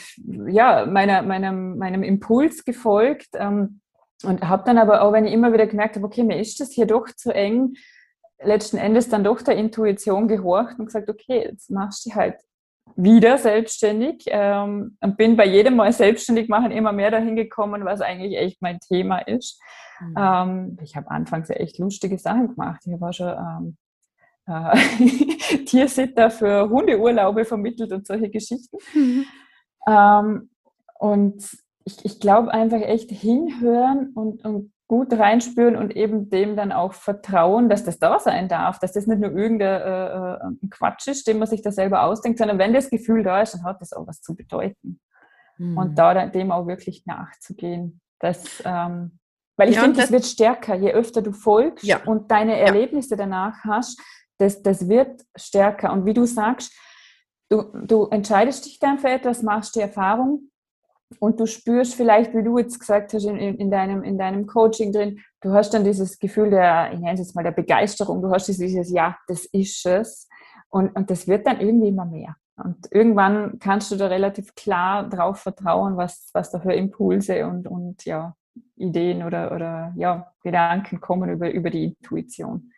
[0.47, 3.79] ja, meiner, meinem, meinem Impuls gefolgt ähm,
[4.23, 6.71] und habe dann aber auch, wenn ich immer wieder gemerkt habe, okay, mir ist das
[6.71, 7.75] hier doch zu eng,
[8.41, 12.35] letzten Endes dann doch der Intuition gehorcht und gesagt, okay, jetzt machst du halt
[12.97, 18.01] wieder selbstständig ähm, und bin bei jedem Mal selbstständig machen immer mehr dahin gekommen, was
[18.01, 19.61] eigentlich echt mein Thema ist.
[20.01, 20.15] Mhm.
[20.17, 22.81] Ähm, ich habe anfangs ja echt lustige Sachen gemacht.
[22.85, 23.77] Ich war schon ähm,
[24.47, 24.77] äh,
[25.65, 28.77] Tiersitter für Hundeurlaube vermittelt und solche Geschichten.
[28.93, 29.25] Mhm.
[29.87, 30.49] Ähm,
[30.99, 31.43] und
[31.85, 36.93] ich, ich glaube einfach echt hinhören und, und gut reinspüren und eben dem dann auch
[36.93, 41.27] vertrauen, dass das da sein darf, dass das nicht nur irgendein äh, äh Quatsch ist,
[41.27, 43.93] den man sich da selber ausdenkt, sondern wenn das Gefühl da ist, dann hat das
[43.93, 44.99] auch was zu bedeuten.
[45.57, 45.77] Mhm.
[45.77, 48.01] Und da dem auch wirklich nachzugehen.
[48.19, 49.19] Das, ähm,
[49.57, 52.03] weil ich ja, finde, das wird stärker, je öfter du folgst ja.
[52.05, 53.17] und deine Erlebnisse ja.
[53.17, 53.99] danach hast,
[54.37, 55.91] das, das wird stärker.
[55.93, 56.73] Und wie du sagst,
[57.49, 60.49] du, du entscheidest dich dann für etwas, machst die Erfahrung
[61.19, 64.91] und du spürst vielleicht, wie du jetzt gesagt hast, in, in, deinem, in deinem Coaching
[64.91, 68.31] drin, du hast dann dieses Gefühl der, ich nenne es jetzt mal der Begeisterung, du
[68.31, 70.27] hast dieses, ja, das ist es.
[70.69, 72.35] Und, und das wird dann irgendwie immer mehr.
[72.55, 77.67] Und irgendwann kannst du da relativ klar drauf vertrauen, was, was da für Impulse und,
[77.67, 78.35] und ja,
[78.75, 82.71] Ideen oder, oder ja, Gedanken kommen über, über die Intuition.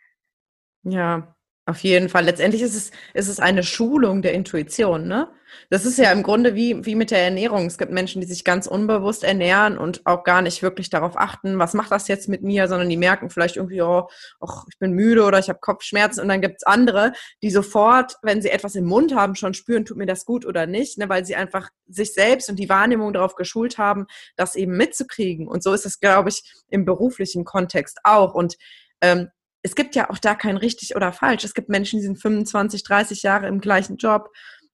[0.84, 2.26] Ja, auf jeden Fall.
[2.26, 5.30] Letztendlich ist es, ist es eine Schulung der Intuition, ne?
[5.70, 7.66] Das ist ja im Grunde wie, wie mit der Ernährung.
[7.66, 11.58] Es gibt Menschen, die sich ganz unbewusst ernähren und auch gar nicht wirklich darauf achten,
[11.58, 14.08] was macht das jetzt mit mir, sondern die merken vielleicht irgendwie, oh,
[14.42, 16.22] och, ich bin müde oder ich habe Kopfschmerzen.
[16.22, 19.98] Und dann gibt's andere, die sofort, wenn sie etwas im Mund haben, schon spüren, tut
[19.98, 21.10] mir das gut oder nicht, ne?
[21.10, 25.48] weil sie einfach sich selbst und die Wahrnehmung darauf geschult haben, das eben mitzukriegen.
[25.48, 28.36] Und so ist es, glaube ich, im beruflichen Kontext auch.
[28.36, 28.56] Und
[29.02, 29.30] ähm,
[29.66, 31.44] es gibt ja auch da kein richtig oder falsch.
[31.44, 34.30] Es gibt Menschen, die sind 25, 30 Jahre im gleichen Job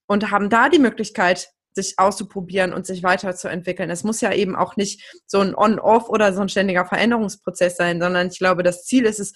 [0.06, 3.90] und haben da die Möglichkeit, sich auszuprobieren und sich weiterzuentwickeln.
[3.90, 8.02] Es muss ja eben auch nicht so ein On-Off oder so ein ständiger Veränderungsprozess sein,
[8.02, 9.34] sondern ich glaube, das Ziel ist es,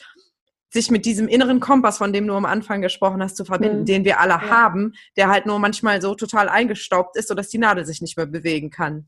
[0.69, 3.85] sich mit diesem inneren Kompass, von dem du am Anfang gesprochen hast, zu verbinden, mhm.
[3.85, 4.49] den wir alle ja.
[4.49, 8.25] haben, der halt nur manchmal so total eingestaubt ist, sodass die Nadel sich nicht mehr
[8.25, 9.07] bewegen kann.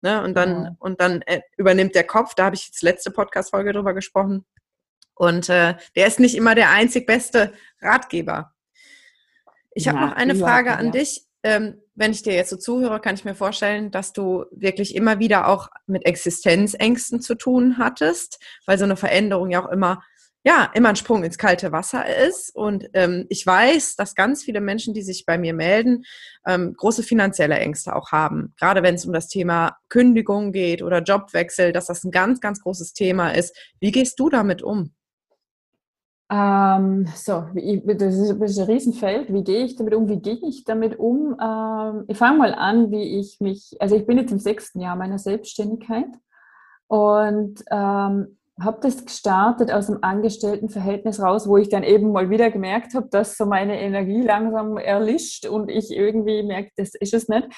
[0.00, 0.22] Ne?
[0.22, 0.76] Und dann, ja.
[0.78, 4.46] und dann äh, übernimmt der Kopf, da habe ich jetzt letzte Podcast-Folge drüber gesprochen,
[5.14, 8.52] und äh, der ist nicht immer der einzig beste Ratgeber.
[9.74, 10.76] Ich habe noch eine Frage ja.
[10.76, 11.26] an dich.
[11.42, 15.18] Ähm, wenn ich dir jetzt so zuhöre, kann ich mir vorstellen, dass du wirklich immer
[15.18, 20.02] wieder auch mit Existenzängsten zu tun hattest, weil so eine Veränderung ja auch immer,
[20.44, 22.54] ja, immer ein Sprung ins kalte Wasser ist.
[22.54, 26.04] Und ähm, ich weiß, dass ganz viele Menschen, die sich bei mir melden,
[26.46, 28.54] ähm, große finanzielle Ängste auch haben.
[28.58, 32.60] Gerade wenn es um das Thema Kündigung geht oder Jobwechsel, dass das ein ganz, ganz
[32.62, 33.56] großes Thema ist.
[33.80, 34.94] Wie gehst du damit um?
[36.32, 39.30] Ähm, so, das, ist, das, ist, ein Riesenfeld.
[39.34, 40.08] Wie gehe ich damit um?
[40.08, 41.36] Wie gehe ich damit um?
[41.38, 44.96] Ähm, ich fange mal an, wie ich mich, also ich bin jetzt im sechsten Jahr
[44.96, 46.08] meiner Selbstständigkeit
[46.86, 52.50] und ähm, habe das gestartet aus einem Angestelltenverhältnis raus, wo ich dann eben mal wieder
[52.50, 57.28] gemerkt habe, dass so meine Energie langsam erlischt und ich irgendwie merke, das ist es
[57.28, 57.48] nicht.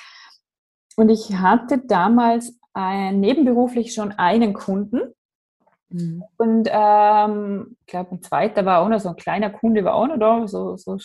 [0.97, 5.15] Und ich hatte damals ein, nebenberuflich schon einen Kunden,
[5.95, 6.25] Mhm.
[6.37, 10.09] Und ähm, ich glaube, ein zweiter war auch noch so ein kleiner Kunde, war auch
[10.09, 10.99] noch da, so, so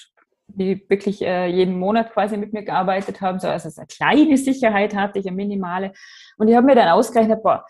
[0.47, 3.39] die wirklich äh, jeden Monat quasi mit mir gearbeitet haben.
[3.39, 5.93] So, also eine kleine Sicherheit hatte ich, eine minimale.
[6.37, 7.65] Und ich habe mir dann ausgerechnet, boah,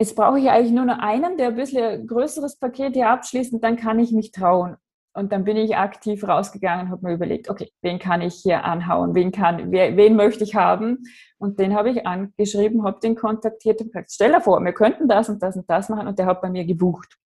[0.00, 3.62] jetzt brauche ich eigentlich nur noch einen, der ein bisschen größeres Paket hier abschließt und
[3.62, 4.76] dann kann ich mich trauen.
[5.18, 8.62] Und dann bin ich aktiv rausgegangen und habe mir überlegt, okay, wen kann ich hier
[8.62, 11.02] anhauen, wen, kann, wer, wen möchte ich haben?
[11.38, 15.08] Und den habe ich angeschrieben, habe den kontaktiert und gesagt, stell dir vor, wir könnten
[15.08, 17.18] das und das und das machen und der hat bei mir gebucht.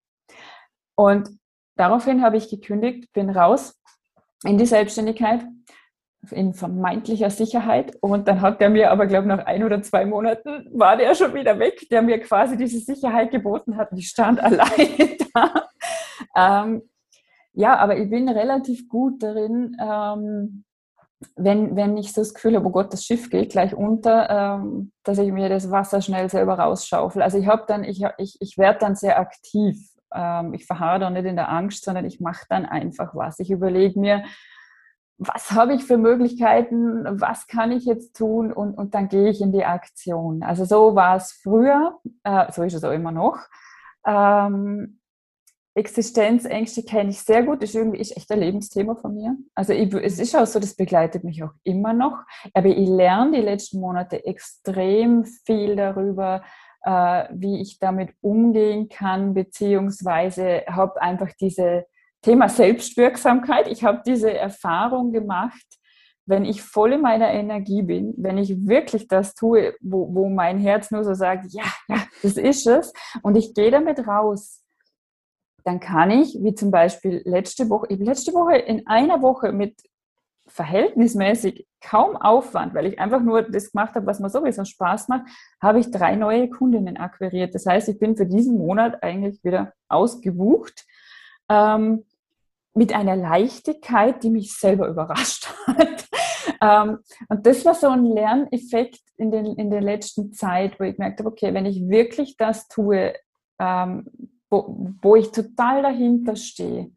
[0.94, 1.28] Und
[1.76, 3.78] daraufhin habe ich gekündigt, bin raus
[4.42, 5.44] in die Selbstständigkeit
[6.31, 7.98] in vermeintlicher Sicherheit.
[8.00, 11.14] Und dann hat der mir aber, glaube ich, nach ein oder zwei Monaten war der
[11.14, 13.90] schon wieder weg, der mir quasi diese Sicherheit geboten hat.
[13.94, 15.68] Ich stand alleine da.
[16.35, 16.83] Ähm,
[17.54, 20.64] ja, aber ich bin relativ gut darin, ähm,
[21.36, 24.92] wenn, wenn ich so das Gefühl habe, oh Gott, das Schiff geht gleich unter, ähm,
[25.04, 27.22] dass ich mir das Wasser schnell selber rausschaufel.
[27.22, 29.78] Also ich habe dann, ich, ich, ich werde dann sehr aktiv.
[30.14, 33.38] Ähm, ich verharre dann nicht in der Angst, sondern ich mache dann einfach was.
[33.38, 34.24] Ich überlege mir,
[35.18, 39.40] was habe ich für Möglichkeiten, was kann ich jetzt tun und, und dann gehe ich
[39.40, 40.42] in die Aktion.
[40.42, 43.38] Also so war es früher, äh, so ist es auch immer noch.
[44.04, 44.98] Ähm,
[45.74, 49.37] Existenzängste kenne ich sehr gut, ist irgendwie ist echt ein Lebensthema von mir.
[49.54, 52.18] Also ich, es ist auch so, das begleitet mich auch immer noch.
[52.52, 56.42] Aber ich lerne die letzten Monate extrem viel darüber,
[56.85, 61.87] äh, wie ich damit umgehen kann, beziehungsweise habe einfach diese
[62.20, 63.66] Thema Selbstwirksamkeit.
[63.68, 65.66] Ich habe diese Erfahrung gemacht,
[66.26, 70.58] wenn ich voll in meiner Energie bin, wenn ich wirklich das tue, wo, wo mein
[70.58, 74.62] Herz nur so sagt, ja, ja, das ist es, und ich gehe damit raus
[75.64, 79.77] dann kann ich, wie zum Beispiel letzte Woche, ich letzte Woche in einer Woche mit
[80.46, 85.27] verhältnismäßig kaum Aufwand, weil ich einfach nur das gemacht habe, was mir sowieso Spaß macht,
[85.61, 87.55] habe ich drei neue Kundinnen akquiriert.
[87.55, 90.85] Das heißt, ich bin für diesen Monat eigentlich wieder ausgebucht.
[91.48, 92.05] Ähm,
[92.75, 96.09] mit einer Leichtigkeit, die mich selber überrascht hat.
[96.62, 96.98] ähm,
[97.29, 101.20] und das war so ein Lerneffekt in, den, in der letzten Zeit, wo ich gemerkt
[101.20, 103.14] habe, okay, wenn ich wirklich das tue,
[103.59, 104.07] ähm,
[104.52, 106.92] wo, wo ich total dahinter stehe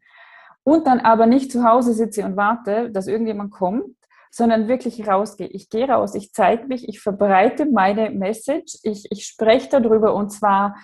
[0.62, 3.96] und dann aber nicht zu Hause sitze und warte, dass irgendjemand kommt,
[4.30, 5.46] sondern wirklich rausgehe.
[5.46, 10.30] Ich gehe raus, ich zeige mich, ich verbreite meine Message, ich, ich spreche darüber und
[10.30, 10.76] zwar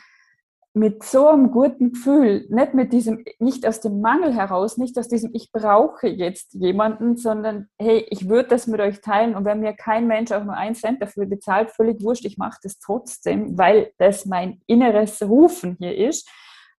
[0.74, 5.08] mit so einem guten Gefühl, nicht mit diesem, nicht aus dem Mangel heraus, nicht aus
[5.08, 9.60] diesem, ich brauche jetzt jemanden, sondern hey, ich würde das mit euch teilen und wenn
[9.60, 13.58] mir kein Mensch auch nur einen Cent dafür bezahlt, völlig wurscht, ich mache das trotzdem,
[13.58, 16.30] weil das mein inneres Rufen hier ist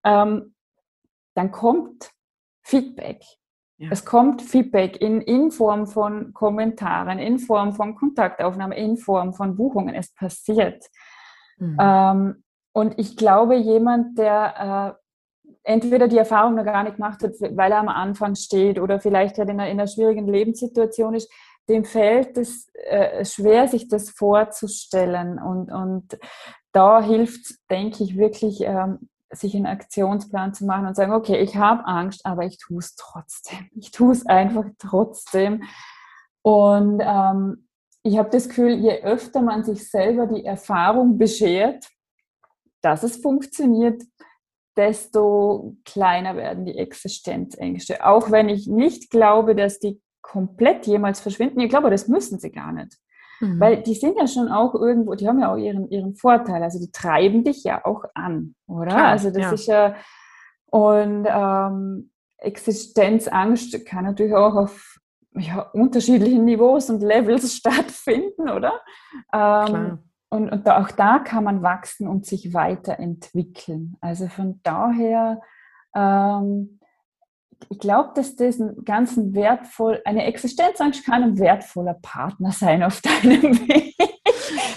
[0.04, 0.56] ähm,
[1.36, 2.12] dann kommt
[2.64, 3.24] Feedback.
[3.78, 3.90] Ja.
[3.92, 9.56] Es kommt Feedback in, in Form von Kommentaren, in Form von Kontaktaufnahmen, in Form von
[9.56, 9.96] Buchungen.
[9.96, 10.86] Es passiert.
[11.58, 11.78] Mhm.
[11.80, 15.04] Ähm, und ich glaube, jemand, der äh,
[15.64, 19.38] entweder die Erfahrung noch gar nicht gemacht hat, weil er am Anfang steht oder vielleicht
[19.38, 21.32] halt in einer, in einer schwierigen Lebenssituation ist,
[21.70, 25.40] dem fällt es äh, schwer, sich das vorzustellen.
[25.40, 26.18] Und, und
[26.74, 31.56] da hilft, denke ich, wirklich, ähm, sich einen Aktionsplan zu machen und sagen, okay, ich
[31.56, 33.70] habe Angst, aber ich tue es trotzdem.
[33.76, 35.64] Ich tue es einfach trotzdem.
[36.42, 37.68] Und ähm,
[38.04, 41.88] ich habe das Gefühl, je öfter man sich selber die Erfahrung beschert,
[42.82, 44.04] dass es funktioniert,
[44.76, 48.06] desto kleiner werden die Existenzängste.
[48.06, 51.60] Auch wenn ich nicht glaube, dass die komplett jemals verschwinden.
[51.60, 52.98] Ich glaube, das müssen sie gar nicht.
[53.44, 53.60] Mhm.
[53.60, 56.64] Weil die sind ja schon auch irgendwo, die haben ja auch ihren, ihren Vorteil.
[56.64, 58.92] Also die treiben dich ja auch an, oder?
[58.92, 59.52] Klar, also das ja.
[59.52, 59.96] ist ja,
[60.68, 64.98] und ähm, Existenzangst kann natürlich auch auf
[65.36, 68.74] ja, unterschiedlichen Niveaus und Levels stattfinden, oder?
[69.34, 73.98] Ähm, und, und auch da kann man wachsen und sich weiterentwickeln.
[74.02, 75.42] Also von daher
[75.94, 76.80] ähm,
[77.70, 83.02] ich glaube, dass das ein ganz wertvoll, eine Existenzangst kann ein wertvoller Partner sein auf
[83.02, 83.96] deinem Weg.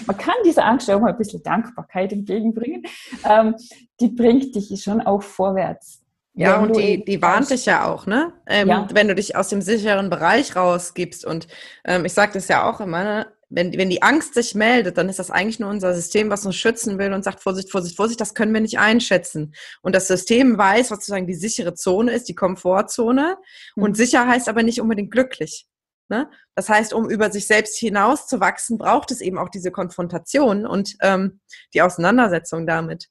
[0.05, 2.83] Man kann dieser Angst auch mal ein bisschen Dankbarkeit entgegenbringen.
[3.27, 3.55] Ähm,
[3.99, 6.03] die bringt dich schon auch vorwärts.
[6.33, 8.31] Ja, und die, die warnt dich ja auch, ne?
[8.45, 8.87] Ähm, ja.
[8.91, 11.25] Wenn du dich aus dem sicheren Bereich rausgibst.
[11.25, 11.47] Und
[11.83, 13.27] ähm, ich sage das ja auch immer, ne?
[13.49, 16.55] Wenn, wenn die Angst sich meldet, dann ist das eigentlich nur unser System, was uns
[16.55, 19.53] schützen will und sagt, Vorsicht, Vorsicht, Vorsicht, das können wir nicht einschätzen.
[19.81, 23.37] Und das System weiß, was sozusagen die sichere Zone ist, die Komfortzone.
[23.75, 23.83] Mhm.
[23.83, 25.67] Und sicher heißt aber nicht unbedingt glücklich.
[26.09, 26.29] Ne?
[26.55, 30.65] Das heißt, um über sich selbst hinaus zu wachsen, braucht es eben auch diese Konfrontation
[30.65, 31.39] und ähm,
[31.73, 33.07] die Auseinandersetzung damit.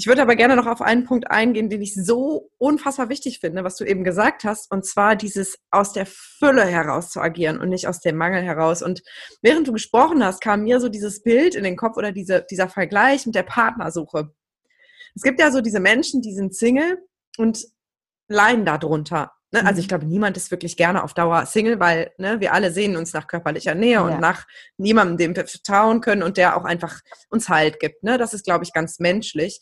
[0.00, 3.64] Ich würde aber gerne noch auf einen Punkt eingehen, den ich so unfassbar wichtig finde,
[3.64, 7.68] was du eben gesagt hast, und zwar dieses aus der Fülle heraus zu agieren und
[7.68, 8.80] nicht aus dem Mangel heraus.
[8.80, 9.02] Und
[9.42, 12.68] während du gesprochen hast, kam mir so dieses Bild in den Kopf oder diese, dieser
[12.68, 14.32] Vergleich mit der Partnersuche.
[15.16, 16.98] Es gibt ja so diese Menschen, die sind Single
[17.36, 17.66] und
[18.28, 19.32] leiden darunter.
[19.50, 19.64] Ne?
[19.64, 19.88] Also ich mhm.
[19.88, 23.26] glaube, niemand ist wirklich gerne auf Dauer Single, weil ne, wir alle sehen uns nach
[23.26, 24.00] körperlicher Nähe ja.
[24.00, 28.02] und nach niemandem, dem wir vertrauen können und der auch einfach uns Halt gibt.
[28.02, 28.18] Ne?
[28.18, 29.60] Das ist, glaube ich, ganz menschlich.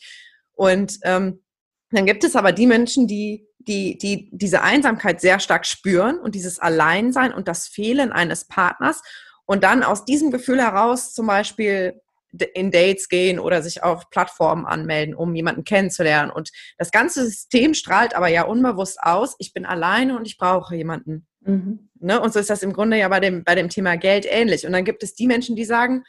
[0.52, 1.42] Und ähm,
[1.90, 6.34] dann gibt es aber die Menschen, die, die, die diese Einsamkeit sehr stark spüren und
[6.34, 9.02] dieses Alleinsein und das Fehlen eines Partners
[9.44, 12.00] und dann aus diesem Gefühl heraus zum Beispiel
[12.42, 16.30] in Dates gehen oder sich auf Plattformen anmelden, um jemanden kennenzulernen.
[16.30, 20.76] Und das ganze System strahlt aber ja unbewusst aus, ich bin alleine und ich brauche
[20.76, 21.26] jemanden.
[21.40, 21.88] Mhm.
[22.00, 22.20] Ne?
[22.20, 24.66] Und so ist das im Grunde ja bei dem, bei dem Thema Geld ähnlich.
[24.66, 26.04] Und dann gibt es die Menschen, die sagen,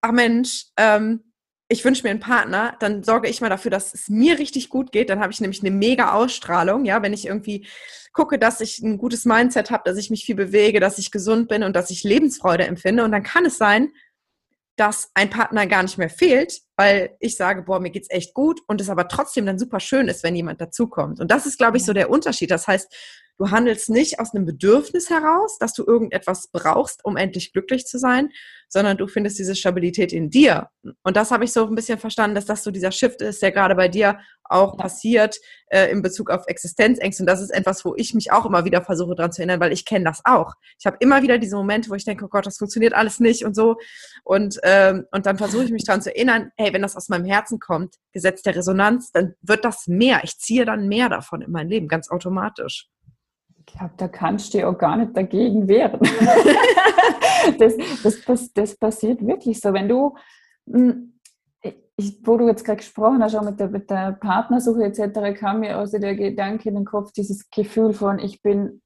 [0.00, 1.24] ach Mensch, ähm,
[1.70, 4.90] ich wünsche mir einen Partner, dann sorge ich mal dafür, dass es mir richtig gut
[4.90, 5.10] geht.
[5.10, 7.66] Dann habe ich nämlich eine mega Ausstrahlung, ja, wenn ich irgendwie
[8.14, 11.48] gucke, dass ich ein gutes Mindset habe, dass ich mich viel bewege, dass ich gesund
[11.48, 13.04] bin und dass ich Lebensfreude empfinde.
[13.04, 13.92] Und dann kann es sein,
[14.78, 18.60] dass ein Partner gar nicht mehr fehlt, weil ich sage, boah, mir geht's echt gut
[18.68, 21.20] und es aber trotzdem dann super schön ist, wenn jemand dazukommt.
[21.20, 22.50] Und das ist, glaube ich, so der Unterschied.
[22.50, 22.94] Das heißt,
[23.38, 27.96] Du handelst nicht aus einem Bedürfnis heraus, dass du irgendetwas brauchst, um endlich glücklich zu
[27.96, 28.30] sein,
[28.68, 30.70] sondern du findest diese Stabilität in dir.
[31.04, 33.52] Und das habe ich so ein bisschen verstanden, dass das so dieser Shift ist, der
[33.52, 37.22] gerade bei dir auch passiert äh, in Bezug auf Existenzängste.
[37.22, 39.72] Und das ist etwas, wo ich mich auch immer wieder versuche dran zu erinnern, weil
[39.72, 40.54] ich kenne das auch.
[40.78, 43.44] Ich habe immer wieder diese Momente, wo ich denke, oh Gott, das funktioniert alles nicht
[43.44, 43.76] und so.
[44.24, 47.24] Und, ähm, und dann versuche ich mich dran zu erinnern, hey, wenn das aus meinem
[47.24, 50.22] Herzen kommt, Gesetz der Resonanz, dann wird das mehr.
[50.24, 52.88] Ich ziehe dann mehr davon in mein Leben, ganz automatisch.
[53.68, 56.00] Ich glaube, da kannst du ja auch gar nicht dagegen wehren.
[57.58, 59.74] das, das, das, das, passiert wirklich so.
[59.74, 60.16] Wenn du,
[60.70, 61.20] hm,
[61.96, 65.60] ich, wo du jetzt gerade gesprochen hast, auch mit der, mit der Partnersuche etc., kam
[65.60, 68.80] mir also der Gedanke in den Kopf, dieses Gefühl von, ich bin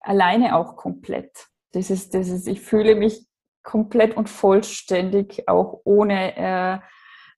[0.00, 1.46] alleine auch komplett.
[1.72, 3.26] Das ist, das ist, ich fühle mich
[3.62, 6.78] komplett und vollständig, auch ohne äh,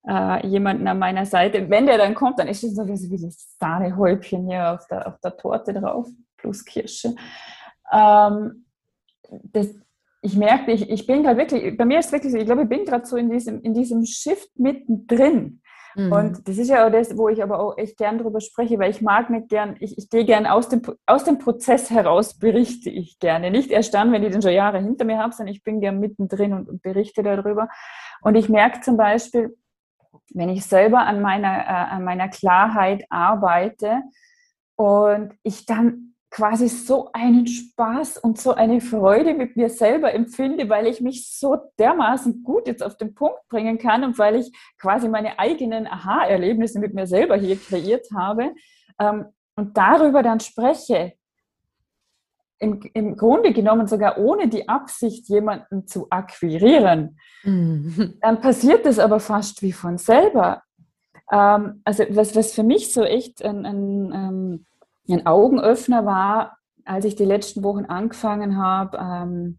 [0.08, 1.70] äh, jemanden an meiner Seite.
[1.70, 5.20] Wenn der dann kommt, dann ist es so wie das Sahnehäubchen hier auf der, auf
[5.20, 6.08] der Torte drauf
[6.40, 7.14] plus Kirsche.
[7.92, 8.66] Ähm,
[9.44, 9.68] das,
[10.22, 12.62] ich merke, ich, ich bin gerade wirklich, bei mir ist es wirklich so, ich glaube,
[12.62, 15.62] ich bin gerade so in diesem, in diesem Shift mittendrin.
[15.96, 16.12] Mhm.
[16.12, 18.90] Und das ist ja auch das, wo ich aber auch echt gern drüber spreche, weil
[18.90, 22.90] ich mag nicht gern, ich, ich gehe gern aus dem, aus dem Prozess heraus, berichte
[22.90, 23.50] ich gerne.
[23.50, 25.98] Nicht erst dann, wenn ich den schon Jahre hinter mir habe, sondern ich bin gern
[25.98, 27.68] mittendrin und, und berichte darüber.
[28.20, 29.56] Und ich merke zum Beispiel,
[30.32, 34.02] wenn ich selber an meiner, äh, an meiner Klarheit arbeite
[34.76, 40.68] und ich dann quasi so einen Spaß und so eine Freude mit mir selber empfinde,
[40.68, 44.52] weil ich mich so dermaßen gut jetzt auf den Punkt bringen kann und weil ich
[44.78, 48.54] quasi meine eigenen Aha-Erlebnisse mit mir selber hier kreiert habe
[49.00, 49.26] ähm,
[49.56, 51.14] und darüber dann spreche,
[52.60, 58.18] im, im Grunde genommen sogar ohne die Absicht, jemanden zu akquirieren, mhm.
[58.20, 60.62] dann passiert das aber fast wie von selber.
[61.32, 64.66] Ähm, also was, was für mich so echt ein, ein, ähm,
[65.08, 69.58] ein Augenöffner war, als ich die letzten Wochen angefangen habe, ähm,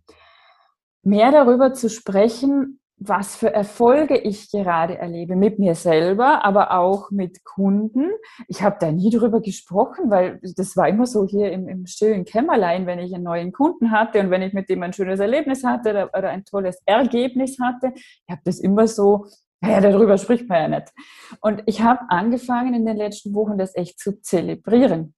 [1.03, 7.09] mehr darüber zu sprechen, was für Erfolge ich gerade erlebe mit mir selber, aber auch
[7.09, 8.11] mit Kunden.
[8.47, 12.25] Ich habe da nie drüber gesprochen, weil das war immer so hier im, im, stillen
[12.25, 15.63] Kämmerlein, wenn ich einen neuen Kunden hatte und wenn ich mit dem ein schönes Erlebnis
[15.63, 17.91] hatte oder, oder ein tolles Ergebnis hatte.
[17.95, 19.25] Ich habe das immer so,
[19.61, 20.93] naja, darüber spricht man ja nicht.
[21.41, 25.15] Und ich habe angefangen in den letzten Wochen, das echt zu zelebrieren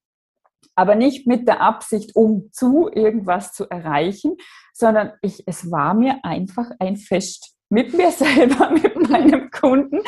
[0.76, 4.38] aber nicht mit der Absicht, um zu irgendwas zu erreichen,
[4.74, 9.99] sondern ich, es war mir einfach ein Fest mit mir selber, mit meinem Kunden.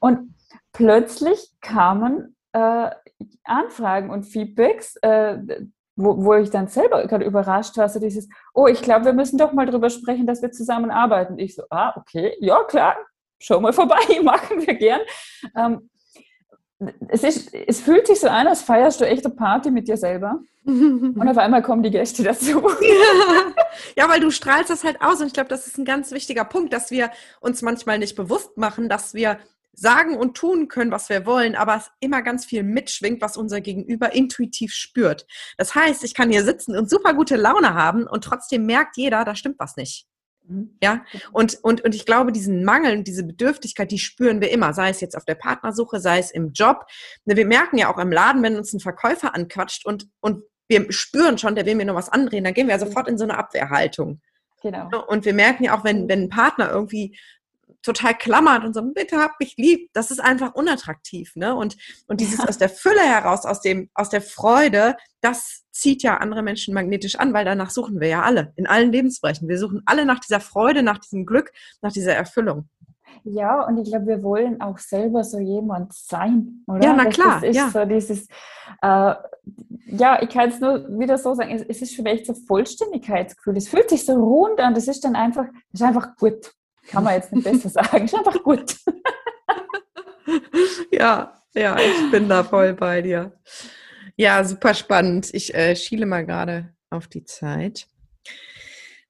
[0.00, 0.34] Und
[0.72, 2.90] plötzlich kamen äh,
[3.44, 5.38] Anfragen und Feedbacks, äh,
[5.96, 9.38] wo, wo ich dann selber gerade überrascht war, so dieses, oh, ich glaube, wir müssen
[9.38, 11.38] doch mal drüber sprechen, dass wir zusammenarbeiten.
[11.38, 12.96] Ich so, ah, okay, ja, klar,
[13.38, 15.00] schau mal vorbei, machen wir gern.
[15.56, 15.90] Ähm,
[17.08, 19.96] es, ist, es fühlt sich so an, als feierst du echt eine Party mit dir
[19.96, 20.40] selber.
[20.64, 22.62] Und auf einmal kommen die Gäste dazu.
[23.96, 25.20] Ja, weil du strahlst das halt aus.
[25.20, 27.10] Und ich glaube, das ist ein ganz wichtiger Punkt, dass wir
[27.40, 29.38] uns manchmal nicht bewusst machen, dass wir
[29.72, 33.60] sagen und tun können, was wir wollen, aber es immer ganz viel mitschwingt, was unser
[33.60, 35.26] Gegenüber intuitiv spürt.
[35.58, 39.24] Das heißt, ich kann hier sitzen und super gute Laune haben und trotzdem merkt jeder,
[39.24, 40.06] da stimmt was nicht.
[40.46, 40.76] Mhm.
[40.82, 44.72] Ja, und, und, und ich glaube, diesen Mangel und diese Bedürftigkeit, die spüren wir immer,
[44.74, 46.86] sei es jetzt auf der Partnersuche, sei es im Job.
[47.24, 50.90] Ne, wir merken ja auch im Laden, wenn uns ein Verkäufer anquatscht und, und wir
[50.92, 53.24] spüren schon, der will mir noch was andrehen, dann gehen wir ja sofort in so
[53.24, 54.20] eine Abwehrhaltung.
[54.62, 54.88] Genau.
[55.06, 57.18] Und wir merken ja auch, wenn, wenn ein Partner irgendwie
[57.84, 61.54] total klammert und so, bitte hab mich lieb, das ist einfach unattraktiv, ne?
[61.54, 61.76] Und,
[62.08, 62.44] und dieses ja.
[62.44, 67.16] aus der Fülle heraus, aus dem, aus der Freude, das zieht ja andere Menschen magnetisch
[67.16, 69.48] an, weil danach suchen wir ja alle, in allen Lebensbereichen.
[69.48, 72.68] Wir suchen alle nach dieser Freude, nach diesem Glück, nach dieser Erfüllung.
[73.24, 76.84] Ja, und ich glaube, wir wollen auch selber so jemand sein, oder?
[76.84, 77.40] Ja, na klar.
[77.40, 77.70] Das ist ja.
[77.70, 78.28] so dieses,
[78.82, 79.14] äh,
[79.86, 83.56] ja, ich kann es nur wieder so sagen, es, es ist für mich so Vollständigkeitsgefühl.
[83.56, 86.52] Es fühlt sich so rund an, das ist dann einfach, das ist einfach gut.
[86.88, 88.04] Kann man jetzt nicht besser sagen.
[88.04, 88.76] Ist einfach gut.
[90.92, 93.32] ja, ja, ich bin da voll bei dir.
[94.16, 95.32] Ja, super spannend.
[95.32, 97.86] Ich äh, schiele mal gerade auf die Zeit.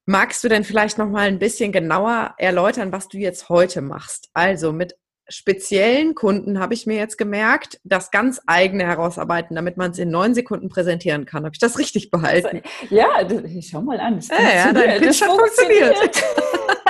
[0.06, 4.28] Magst du denn vielleicht noch mal ein bisschen genauer erläutern, was du jetzt heute machst?
[4.34, 4.96] Also mit
[5.28, 10.10] speziellen Kunden habe ich mir jetzt gemerkt, das ganz eigene herausarbeiten, damit man es in
[10.10, 11.44] neun Sekunden präsentieren kann.
[11.44, 12.60] Habe ich das richtig behalten?
[12.90, 14.16] Ja, das, schau mal an.
[14.16, 15.96] Das ja, ja, dein Pitch hat funktioniert.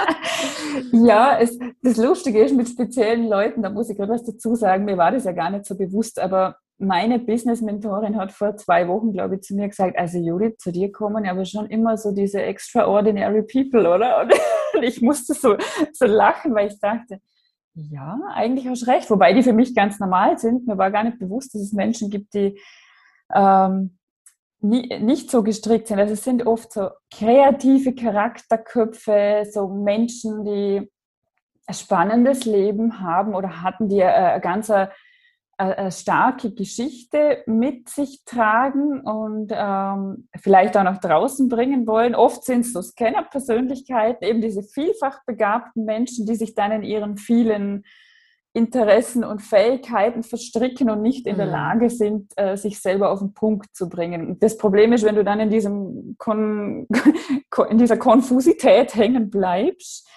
[0.93, 4.85] ja, es, das Lustige ist mit speziellen Leuten, da muss ich gerade was dazu sagen,
[4.85, 9.13] mir war das ja gar nicht so bewusst, aber meine Business-Mentorin hat vor zwei Wochen,
[9.13, 12.43] glaube ich, zu mir gesagt, also Judith, zu dir kommen aber schon immer so diese
[12.43, 14.23] extraordinary people, oder?
[14.23, 14.33] Und
[14.83, 15.57] ich musste so,
[15.93, 17.21] so lachen, weil ich dachte,
[17.75, 20.67] ja, eigentlich hast du recht, wobei die für mich ganz normal sind.
[20.67, 22.59] Mir war gar nicht bewusst, dass es Menschen gibt, die
[23.35, 23.99] ähm,
[24.65, 25.99] nicht so gestrickt sind.
[25.99, 30.91] Also es sind oft so kreative Charakterköpfe, so Menschen, die
[31.67, 34.91] ein spannendes Leben haben oder hatten, die äh, ganz eine,
[35.59, 42.15] eine starke Geschichte mit sich tragen und ähm, vielleicht auch nach draußen bringen wollen.
[42.15, 47.19] Oft sind es so Scanner-Persönlichkeiten, eben diese vielfach begabten Menschen, die sich dann in ihren
[47.19, 47.85] vielen
[48.55, 51.53] Interessen und Fähigkeiten verstricken und nicht in der mhm.
[51.53, 54.39] Lage sind, äh, sich selber auf den Punkt zu bringen.
[54.39, 56.87] Das Problem ist, wenn du dann in, diesem Kon
[57.69, 60.09] in dieser Konfusität hängen bleibst,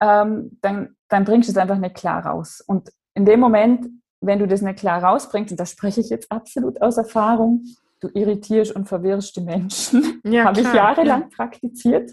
[0.00, 2.64] ähm, dann, dann bringst du es einfach nicht klar raus.
[2.66, 3.86] Und in dem Moment,
[4.22, 7.64] wenn du das nicht klar rausbringst, und da spreche ich jetzt absolut aus Erfahrung,
[8.00, 10.20] du irritierst und verwirrst die Menschen.
[10.24, 11.28] Ja, Habe ich jahrelang ja.
[11.36, 12.12] praktiziert.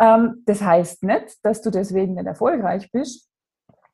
[0.00, 3.27] Ähm, das heißt nicht, dass du deswegen nicht erfolgreich bist,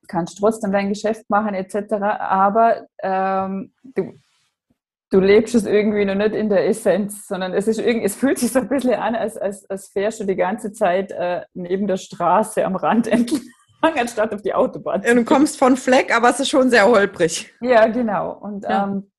[0.08, 1.94] kannst trotzdem dein Geschäft machen etc.
[2.18, 4.14] Aber ähm, du,
[5.10, 8.38] du lebst es irgendwie noch nicht in der Essenz, sondern es, ist irgendwie, es fühlt
[8.38, 11.86] sich so ein bisschen an, als, als, als fährst du die ganze Zeit äh, neben
[11.86, 13.40] der Straße am Rand entlang,
[13.82, 15.02] anstatt auf die Autobahn.
[15.02, 17.52] Du kommst von Fleck, aber es ist schon sehr holprig.
[17.60, 18.32] Ja, genau.
[18.32, 18.84] Und ja.
[18.84, 19.10] Ähm,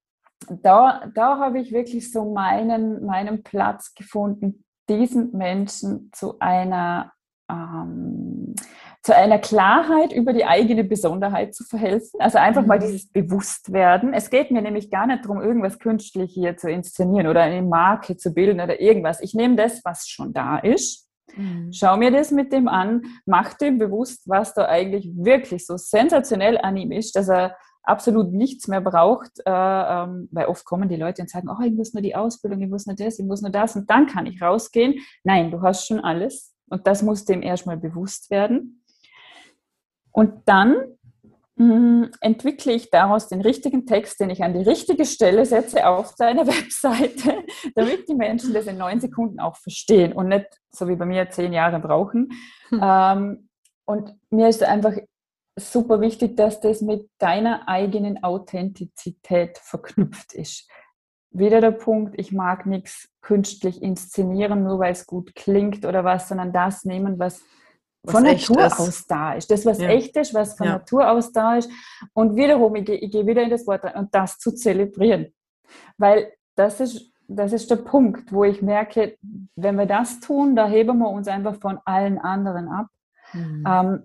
[0.49, 7.13] da, da habe ich wirklich so meinen, meinen Platz gefunden, diesen Menschen zu einer
[7.49, 8.34] ähm,
[9.05, 12.19] zu einer Klarheit über die eigene Besonderheit zu verhelfen.
[12.19, 12.67] Also einfach mhm.
[12.67, 14.15] mal dieses Bewusstwerden.
[14.15, 18.17] Es geht mir nämlich gar nicht darum, irgendwas künstlich hier zu inszenieren oder eine Marke
[18.17, 19.21] zu bilden oder irgendwas.
[19.21, 21.71] Ich nehme das, was schon da ist, mhm.
[21.71, 26.57] schau mir das mit dem an, mach dem bewusst, was da eigentlich wirklich so sensationell
[26.57, 30.95] an ihm ist, dass er absolut nichts mehr braucht, äh, ähm, weil oft kommen die
[30.95, 33.43] Leute und sagen, oh, ich muss nur die Ausbildung, ich muss nur das, ich muss
[33.43, 34.95] nur das und dann kann ich rausgehen.
[35.23, 38.81] Nein, du hast schon alles und das muss dem erstmal bewusst werden.
[40.15, 40.77] Und dann
[41.57, 46.15] mh, entwickle ich daraus den richtigen Text, den ich an die richtige Stelle setze auf
[46.15, 47.43] deiner Webseite,
[47.75, 51.29] damit die Menschen das in neun Sekunden auch verstehen und nicht so wie bei mir
[51.31, 52.29] zehn Jahre brauchen.
[52.69, 52.79] Hm.
[52.81, 53.49] Ähm,
[53.83, 54.93] und mir ist einfach
[55.57, 60.69] super wichtig, dass das mit deiner eigenen Authentizität verknüpft ist.
[61.31, 66.29] Wieder der Punkt, ich mag nichts künstlich inszenieren, nur weil es gut klingt oder was,
[66.29, 67.43] sondern das nehmen, was, was
[68.07, 68.79] von Natur ist.
[68.79, 69.49] aus da ist.
[69.51, 69.89] Das, was ja.
[69.89, 70.73] echt ist, was von ja.
[70.73, 71.69] Natur aus da ist.
[72.13, 75.33] Und wiederum, ich, ich gehe wieder in das Wort rein und das zu zelebrieren.
[75.97, 79.17] Weil das ist, das ist der Punkt, wo ich merke,
[79.55, 82.87] wenn wir das tun, da heben wir uns einfach von allen anderen ab.
[83.33, 83.63] Mhm.
[83.67, 84.03] Ähm,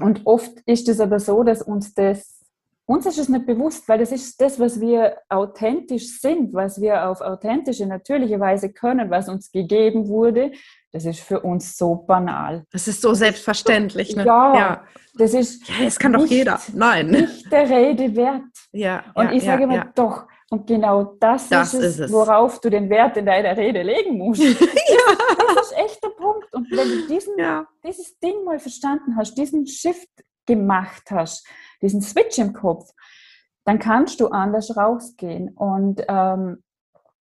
[0.00, 2.40] und oft ist es aber so, dass uns das,
[2.86, 7.08] uns ist es nicht bewusst, weil das ist das, was wir authentisch sind, was wir
[7.08, 10.52] auf authentische, natürliche Weise können, was uns gegeben wurde.
[10.92, 12.64] Das ist für uns so banal.
[12.70, 14.14] Das ist so selbstverständlich.
[14.14, 14.26] Ne?
[14.26, 14.84] Ja, ja,
[15.14, 15.66] das ist.
[15.68, 16.60] Ja, das kann nicht, doch jeder.
[16.74, 17.10] Nein.
[17.10, 18.42] Nicht der Rede wert.
[18.72, 19.04] Ja.
[19.14, 22.60] Und ja, ich sage immer, doch, und genau das, das ist, es, ist, es, worauf
[22.60, 24.42] du den Wert in deiner Rede legen musst.
[24.42, 24.56] ja.
[25.56, 26.52] Das ist echt der Punkt.
[26.52, 27.34] Und wenn du diesen,
[27.82, 30.10] dieses Ding mal verstanden hast, diesen Shift
[30.44, 31.46] gemacht hast,
[31.80, 32.90] diesen Switch im Kopf,
[33.64, 35.54] dann kannst du anders rausgehen.
[35.56, 36.62] Und ähm,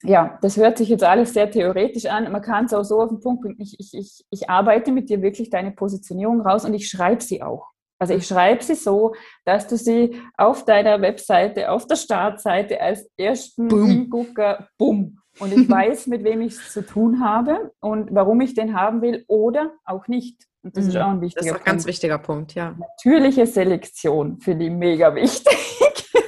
[0.03, 2.31] ja, das hört sich jetzt alles sehr theoretisch an.
[2.31, 3.57] Man kann es auch so auf den Punkt bringen.
[3.59, 7.41] Ich, ich, ich, ich arbeite mit dir wirklich deine Positionierung raus und ich schreibe sie
[7.41, 7.67] auch.
[7.99, 9.13] Also ich schreibe sie so,
[9.45, 15.19] dass du sie auf deiner Webseite, auf der Startseite als ersten Hingucker, bumm.
[15.39, 19.03] Und ich weiß, mit wem ich es zu tun habe und warum ich den haben
[19.03, 20.47] will oder auch nicht.
[20.63, 20.89] Und das mhm.
[20.89, 21.55] ist auch ein wichtiger Punkt.
[21.55, 22.75] Das ist ein ganz wichtiger Punkt, ja.
[22.79, 25.57] Natürliche Selektion finde ich mega wichtig.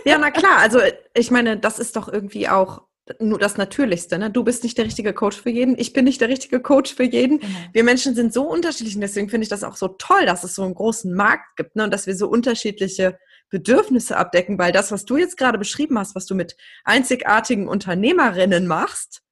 [0.06, 0.58] Ja, na klar.
[0.60, 0.80] Also
[1.14, 2.82] ich meine, das ist doch irgendwie auch
[3.20, 4.18] nur das Natürlichste.
[4.18, 4.30] Ne?
[4.30, 7.04] Du bist nicht der richtige Coach für jeden, ich bin nicht der richtige Coach für
[7.04, 7.38] jeden.
[7.38, 7.56] Mhm.
[7.74, 10.56] Wir Menschen sind so unterschiedlich und deswegen finde ich das auch so toll, dass es
[10.56, 11.84] so einen großen Markt gibt ne?
[11.84, 13.18] und dass wir so unterschiedliche
[13.50, 18.68] Bedürfnisse abdecken, weil das, was du jetzt gerade beschrieben hast, was du mit einzigartigen Unternehmerinnen
[18.68, 19.23] machst,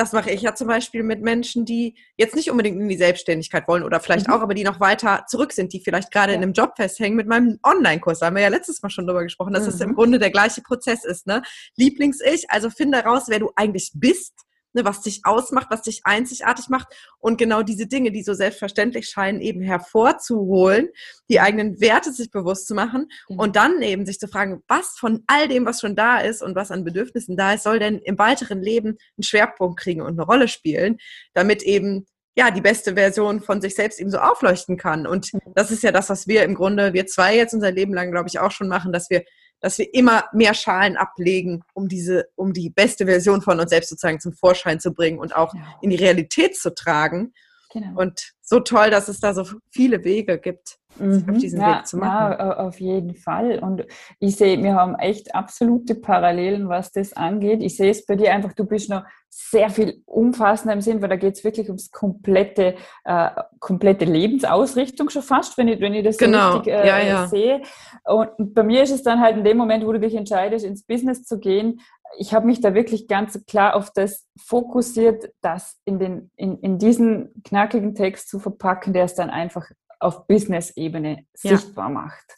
[0.00, 3.68] das mache ich ja zum Beispiel mit Menschen, die jetzt nicht unbedingt in die Selbstständigkeit
[3.68, 4.32] wollen oder vielleicht mhm.
[4.32, 6.38] auch, aber die noch weiter zurück sind, die vielleicht gerade ja.
[6.38, 8.20] in einem Job festhängen mit meinem Online-Kurs.
[8.20, 9.68] Da haben wir ja letztes Mal schon drüber gesprochen, dass mhm.
[9.68, 11.26] es im Grunde der gleiche Prozess ist.
[11.26, 11.42] Ne?
[11.76, 16.68] Lieblings-Ich, also finde raus, wer du eigentlich bist ne, was dich ausmacht, was dich einzigartig
[16.68, 20.88] macht und genau diese Dinge, die so selbstverständlich scheinen, eben hervorzuholen,
[21.28, 23.38] die eigenen Werte sich bewusst zu machen mhm.
[23.38, 26.54] und dann eben sich zu fragen, was von all dem, was schon da ist und
[26.54, 30.22] was an Bedürfnissen da ist, soll denn im weiteren Leben einen Schwerpunkt kriegen und eine
[30.22, 30.98] Rolle spielen,
[31.34, 32.06] damit eben
[32.36, 35.06] ja, die beste Version von sich selbst eben so aufleuchten kann.
[35.06, 35.40] Und mhm.
[35.54, 38.28] das ist ja das, was wir im Grunde, wir zwei jetzt unser Leben lang, glaube
[38.28, 39.24] ich, auch schon machen, dass wir
[39.60, 43.90] dass wir immer mehr Schalen ablegen, um diese, um die beste Version von uns selbst
[43.90, 47.32] sozusagen zum Vorschein zu bringen und auch in die Realität zu tragen.
[47.72, 48.00] Genau.
[48.00, 51.24] Und so toll, dass es da so viele Wege gibt, mhm.
[51.30, 52.36] auf diesen ja, Weg zu machen.
[52.38, 53.60] Ja, auf jeden Fall.
[53.60, 53.86] Und
[54.18, 57.62] ich sehe, wir haben echt absolute Parallelen, was das angeht.
[57.62, 61.08] Ich sehe es bei dir einfach, du bist noch sehr viel umfassender im Sinn, weil
[61.08, 66.04] da geht es wirklich ums komplette, äh, komplette Lebensausrichtung schon fast, wenn ich, wenn ich
[66.04, 66.56] das so genau.
[66.56, 67.26] richtig äh, ja, ja.
[67.28, 67.62] sehe.
[68.04, 70.82] Und bei mir ist es dann halt in dem Moment, wo du dich entscheidest, ins
[70.82, 71.80] Business zu gehen,
[72.18, 76.78] ich habe mich da wirklich ganz klar auf das fokussiert, das in, den, in, in
[76.78, 81.56] diesen knackigen Text zu verpacken, der es dann einfach auf Business-Ebene ja.
[81.56, 82.36] sichtbar macht.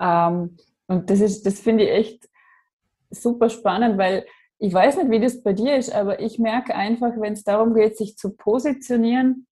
[0.00, 0.56] Ähm,
[0.86, 2.28] und das ist, das finde ich echt
[3.10, 4.24] super spannend, weil
[4.58, 7.74] ich weiß nicht, wie das bei dir ist, aber ich merke einfach, wenn es darum
[7.74, 9.46] geht, sich zu positionieren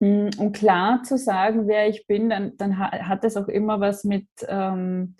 [0.00, 4.04] mm, und klar zu sagen, wer ich bin, dann, dann hat das auch immer was
[4.04, 5.16] mit ähm,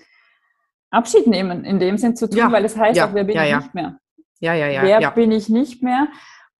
[0.90, 2.52] Abschied nehmen in dem Sinn zu tun, ja.
[2.52, 3.08] weil es heißt ja.
[3.08, 3.98] auch, wer bin ja, ich nicht mehr.
[4.40, 4.82] Ja, ja, ja.
[4.82, 6.08] Wer bin ich nicht mehr?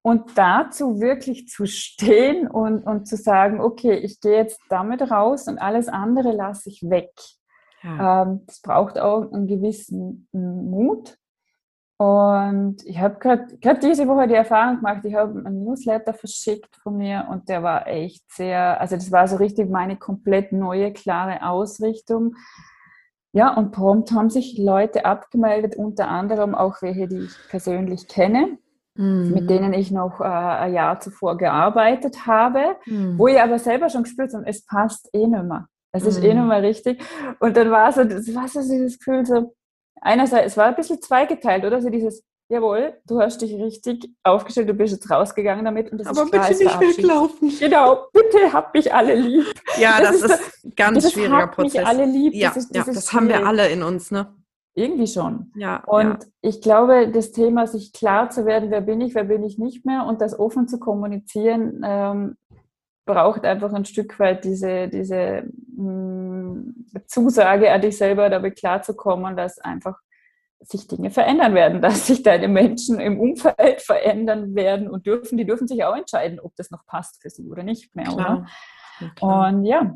[0.03, 5.47] Und dazu wirklich zu stehen und, und zu sagen, okay, ich gehe jetzt damit raus
[5.47, 7.13] und alles andere lasse ich weg.
[7.83, 11.17] Ähm, das braucht auch einen gewissen Mut
[12.01, 16.97] und ich habe gerade diese Woche die Erfahrung gemacht, ich habe einen Newsletter verschickt von
[16.97, 21.47] mir und der war echt sehr, also das war so richtig meine komplett neue, klare
[21.47, 22.37] Ausrichtung.
[23.33, 28.59] Ja, und prompt haben sich Leute abgemeldet, unter anderem auch welche, die ich persönlich kenne,
[28.97, 29.33] mhm.
[29.33, 33.19] mit denen ich noch äh, ein Jahr zuvor gearbeitet habe, mhm.
[33.19, 35.67] wo ich aber selber schon gespürt habe, es passt eh nicht mehr.
[35.93, 36.41] Es ist eh mhm.
[36.41, 37.03] nicht mehr richtig.
[37.39, 39.55] Und dann war so, war so dieses Gefühl so,
[40.01, 41.81] einerseits, es war ein bisschen zweigeteilt, oder?
[41.81, 45.91] So dieses, jawohl, du hast dich richtig aufgestellt, du bist jetzt rausgegangen damit.
[45.91, 47.53] Und das Aber ist bitte nicht weglaufen.
[47.59, 49.47] Genau, bitte habt mich alle lieb.
[49.79, 51.75] Ja, das, das ist ein ganz schwieriger Prozess.
[51.75, 52.35] Mich alle lieb.
[52.35, 54.35] Ja, das, ist, das, ja, das haben wir alle in uns, ne?
[54.75, 55.53] Irgendwie schon.
[55.57, 56.29] Ja, und ja.
[56.43, 59.85] ich glaube, das Thema, sich klar zu werden, wer bin ich, wer bin ich nicht
[59.85, 62.37] mehr und das offen zu kommunizieren, ähm,
[63.05, 65.45] braucht einfach ein Stück weit diese, diese
[65.77, 66.75] mh, mm,
[67.07, 69.99] Zusage an dich selber, damit klarzukommen, dass einfach
[70.61, 75.47] sich Dinge verändern werden, dass sich deine Menschen im Umfeld verändern werden und dürfen, die
[75.47, 78.47] dürfen sich auch entscheiden, ob das noch passt für sie oder nicht mehr, Klar.
[79.21, 79.47] oder?
[79.49, 79.95] Und ja,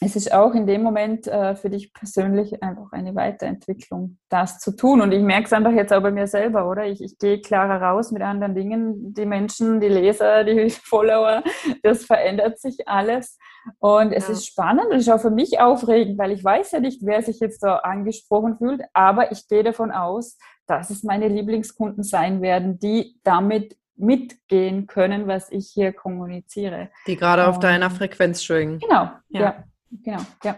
[0.00, 4.76] es ist auch in dem Moment äh, für dich persönlich einfach eine Weiterentwicklung, das zu
[4.76, 5.00] tun.
[5.00, 6.86] Und ich merke es einfach jetzt auch bei mir selber, oder?
[6.86, 9.12] Ich, ich gehe klarer raus mit anderen Dingen.
[9.14, 11.42] Die Menschen, die Leser, die Follower,
[11.82, 13.38] das verändert sich alles.
[13.78, 14.34] Und es ja.
[14.34, 17.40] ist spannend und ist auch für mich aufregend, weil ich weiß ja nicht, wer sich
[17.40, 18.82] jetzt da angesprochen fühlt.
[18.92, 25.26] Aber ich gehe davon aus, dass es meine Lieblingskunden sein werden, die damit mitgehen können,
[25.26, 26.90] was ich hier kommuniziere.
[27.06, 28.78] Die gerade auf deiner Frequenz schwingen.
[28.78, 29.40] Genau, ja.
[29.40, 29.64] ja.
[29.90, 30.56] Genau, ja.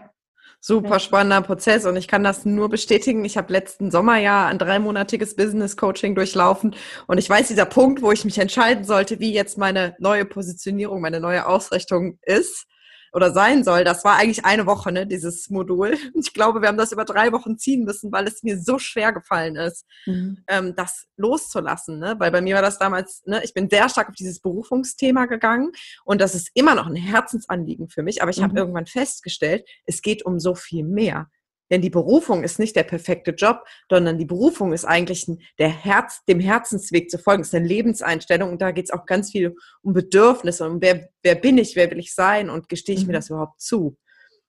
[0.63, 3.25] Super spannender Prozess und ich kann das nur bestätigen.
[3.25, 6.75] Ich habe letzten Sommer ja ein dreimonatiges Business Coaching durchlaufen
[7.07, 11.01] und ich weiß, dieser Punkt, wo ich mich entscheiden sollte, wie jetzt meine neue Positionierung,
[11.01, 12.67] meine neue Ausrichtung ist,
[13.13, 13.83] oder sein soll.
[13.83, 15.97] Das war eigentlich eine Woche, ne, dieses Modul.
[16.21, 19.11] Ich glaube, wir haben das über drei Wochen ziehen müssen, weil es mir so schwer
[19.11, 20.43] gefallen ist, mhm.
[20.47, 21.99] ähm, das loszulassen.
[21.99, 22.15] Ne?
[22.19, 25.71] Weil bei mir war das damals, ne, ich bin sehr stark auf dieses Berufungsthema gegangen
[26.05, 28.21] und das ist immer noch ein Herzensanliegen für mich.
[28.21, 28.43] Aber ich mhm.
[28.43, 31.27] habe irgendwann festgestellt, es geht um so viel mehr.
[31.71, 35.25] Denn die Berufung ist nicht der perfekte Job, sondern die Berufung ist eigentlich
[35.57, 38.51] der Herz, dem Herzensweg zu folgen, ist eine Lebenseinstellung.
[38.51, 41.89] Und da geht es auch ganz viel um Bedürfnisse, um wer, wer bin ich, wer
[41.89, 43.07] will ich sein und gestehe ich mhm.
[43.07, 43.97] mir das überhaupt zu.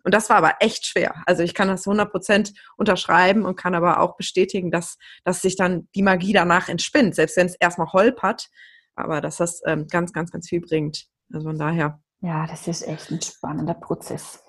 [0.05, 1.23] Und das war aber echt schwer.
[1.27, 5.57] Also ich kann das 100 Prozent unterschreiben und kann aber auch bestätigen, dass, dass sich
[5.57, 8.49] dann die Magie danach entspinnt, selbst wenn es erstmal holpert,
[8.97, 11.07] aber dass das ähm, ganz, ganz, ganz viel bringt.
[11.33, 12.01] Also von daher.
[12.21, 14.43] Ja, das ist echt ein spannender Prozess.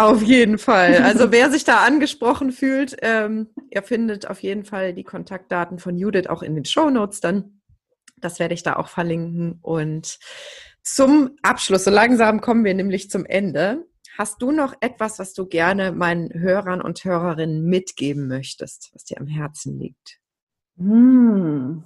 [0.00, 0.96] Auf jeden Fall.
[1.02, 5.98] Also wer sich da angesprochen fühlt, ähm, ihr findet auf jeden Fall die Kontaktdaten von
[5.98, 7.60] Judith auch in den Show Notes dann.
[8.16, 9.58] Das werde ich da auch verlinken.
[9.60, 10.18] Und
[10.82, 13.86] zum Abschluss, so langsam kommen wir nämlich zum Ende.
[14.16, 19.20] Hast du noch etwas, was du gerne meinen Hörern und Hörerinnen mitgeben möchtest, was dir
[19.20, 20.18] am Herzen liegt?
[20.80, 21.84] Hm,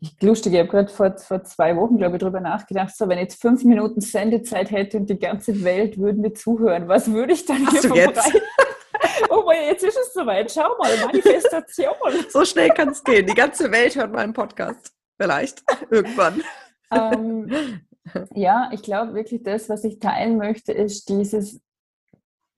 [0.00, 3.16] ich lustig, ich habe gerade vor, vor zwei Wochen, glaube ich, darüber nachgedacht, so wenn
[3.16, 7.32] ich jetzt fünf Minuten Sendezeit hätte und die ganze Welt würde mir zuhören, was würde
[7.32, 8.40] ich dann Hast hier verbreiten?
[9.30, 10.52] oh mein, jetzt ist es soweit.
[10.52, 11.94] Schau mal, Manifestation.
[12.28, 13.26] So schnell kann es gehen.
[13.26, 14.92] Die ganze Welt hört meinen Podcast.
[15.18, 15.62] Vielleicht.
[15.90, 16.42] Irgendwann.
[16.92, 17.48] Ähm,
[18.34, 21.60] ja, ich glaube wirklich, das, was ich teilen möchte, ist dieses,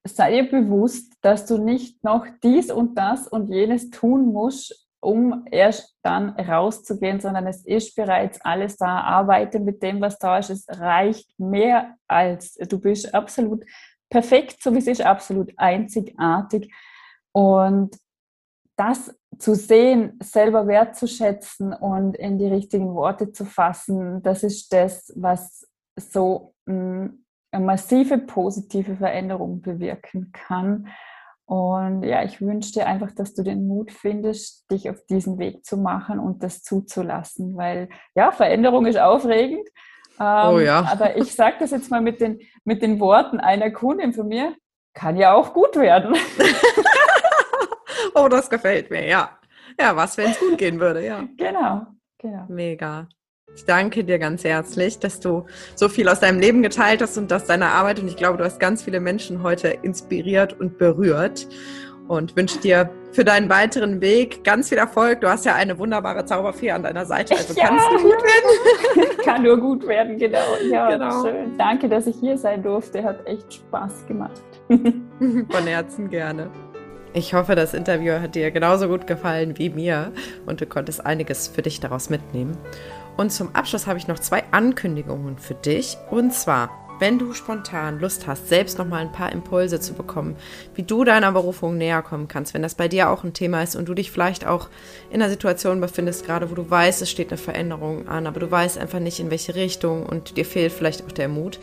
[0.04, 5.46] sei dir bewusst, dass du nicht noch dies und das und jenes tun musst, um
[5.50, 9.00] erst dann rauszugehen, sondern es ist bereits alles da.
[9.00, 10.50] Arbeite mit dem, was da ist.
[10.50, 13.64] Es reicht mehr als du bist absolut
[14.08, 16.72] perfekt, so wie es ist, absolut einzigartig.
[17.32, 17.96] Und
[18.76, 25.12] das zu sehen, selber wertzuschätzen und in die richtigen Worte zu fassen, das ist das,
[25.16, 27.06] was so mm,
[27.50, 30.88] eine massive positive Veränderung bewirken kann.
[31.44, 35.64] Und ja, ich wünsche dir einfach, dass du den Mut findest, dich auf diesen Weg
[35.64, 39.68] zu machen und das zuzulassen, weil ja, Veränderung ist aufregend.
[40.20, 40.86] Ähm, oh ja.
[40.90, 44.54] Aber ich sage das jetzt mal mit den, mit den Worten einer Kundin von mir,
[44.94, 46.14] kann ja auch gut werden.
[48.14, 49.38] oh, das gefällt mir, ja.
[49.80, 51.24] Ja, was, wenn es gut gehen würde, ja.
[51.36, 51.86] Genau,
[52.18, 52.44] genau.
[52.48, 53.08] Mega.
[53.54, 55.44] Ich danke dir ganz herzlich, dass du
[55.74, 58.00] so viel aus deinem Leben geteilt hast und aus deiner Arbeit.
[58.00, 61.46] Und ich glaube, du hast ganz viele Menschen heute inspiriert und berührt.
[62.08, 65.20] Und wünsche dir für deinen weiteren Weg ganz viel Erfolg.
[65.20, 69.16] Du hast ja eine wunderbare Zauberfee an deiner Seite, also ja, kannst du gut werden.
[69.24, 70.38] Kann nur gut werden, genau.
[70.70, 71.24] Ja, genau.
[71.24, 71.56] schön.
[71.56, 73.02] Danke, dass ich hier sein durfte.
[73.04, 74.42] Hat echt Spaß gemacht.
[74.68, 76.50] Von Herzen gerne.
[77.14, 80.12] Ich hoffe, das Interview hat dir genauso gut gefallen wie mir
[80.46, 82.56] und du konntest einiges für dich daraus mitnehmen.
[83.16, 85.96] Und zum Abschluss habe ich noch zwei Ankündigungen für dich.
[86.10, 86.70] Und zwar
[87.02, 90.36] wenn du spontan Lust hast, selbst noch mal ein paar Impulse zu bekommen,
[90.76, 93.74] wie du deiner Berufung näher kommen kannst, wenn das bei dir auch ein Thema ist
[93.74, 94.68] und du dich vielleicht auch
[95.10, 98.48] in einer Situation befindest, gerade wo du weißt, es steht eine Veränderung an, aber du
[98.48, 101.58] weißt einfach nicht in welche Richtung und dir fehlt vielleicht auch der Mut,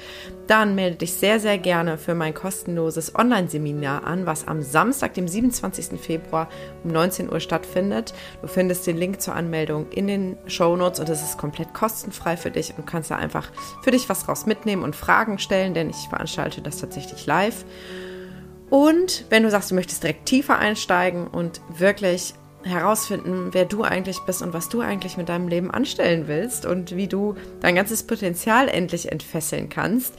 [0.49, 5.27] dann melde dich sehr, sehr gerne für mein kostenloses Online-Seminar an, was am Samstag, dem
[5.27, 5.99] 27.
[6.01, 6.49] Februar
[6.83, 8.13] um 19 Uhr stattfindet.
[8.41, 12.35] Du findest den Link zur Anmeldung in den Show Notes und es ist komplett kostenfrei
[12.35, 13.51] für dich und kannst da einfach
[13.83, 17.65] für dich was raus mitnehmen und Fragen Fragen stellen, denn ich veranstalte das tatsächlich live.
[18.69, 24.19] Und wenn du sagst, du möchtest direkt tiefer einsteigen und wirklich herausfinden, wer du eigentlich
[24.25, 28.03] bist und was du eigentlich mit deinem Leben anstellen willst und wie du dein ganzes
[28.03, 30.15] Potenzial endlich entfesseln kannst,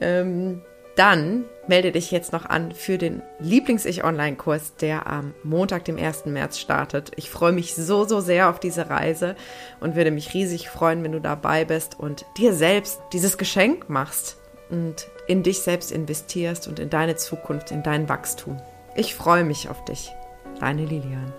[0.00, 0.62] ähm,
[0.96, 6.26] dann melde dich jetzt noch an für den Lieblings-Ich-Online-Kurs, der am Montag, dem 1.
[6.26, 7.12] März startet.
[7.16, 9.34] Ich freue mich so, so sehr auf diese Reise
[9.80, 14.36] und würde mich riesig freuen, wenn du dabei bist und dir selbst dieses Geschenk machst,
[14.72, 18.60] und in dich selbst investierst und in deine Zukunft, in dein Wachstum.
[18.96, 20.10] Ich freue mich auf dich.
[20.58, 21.32] Deine Lilian.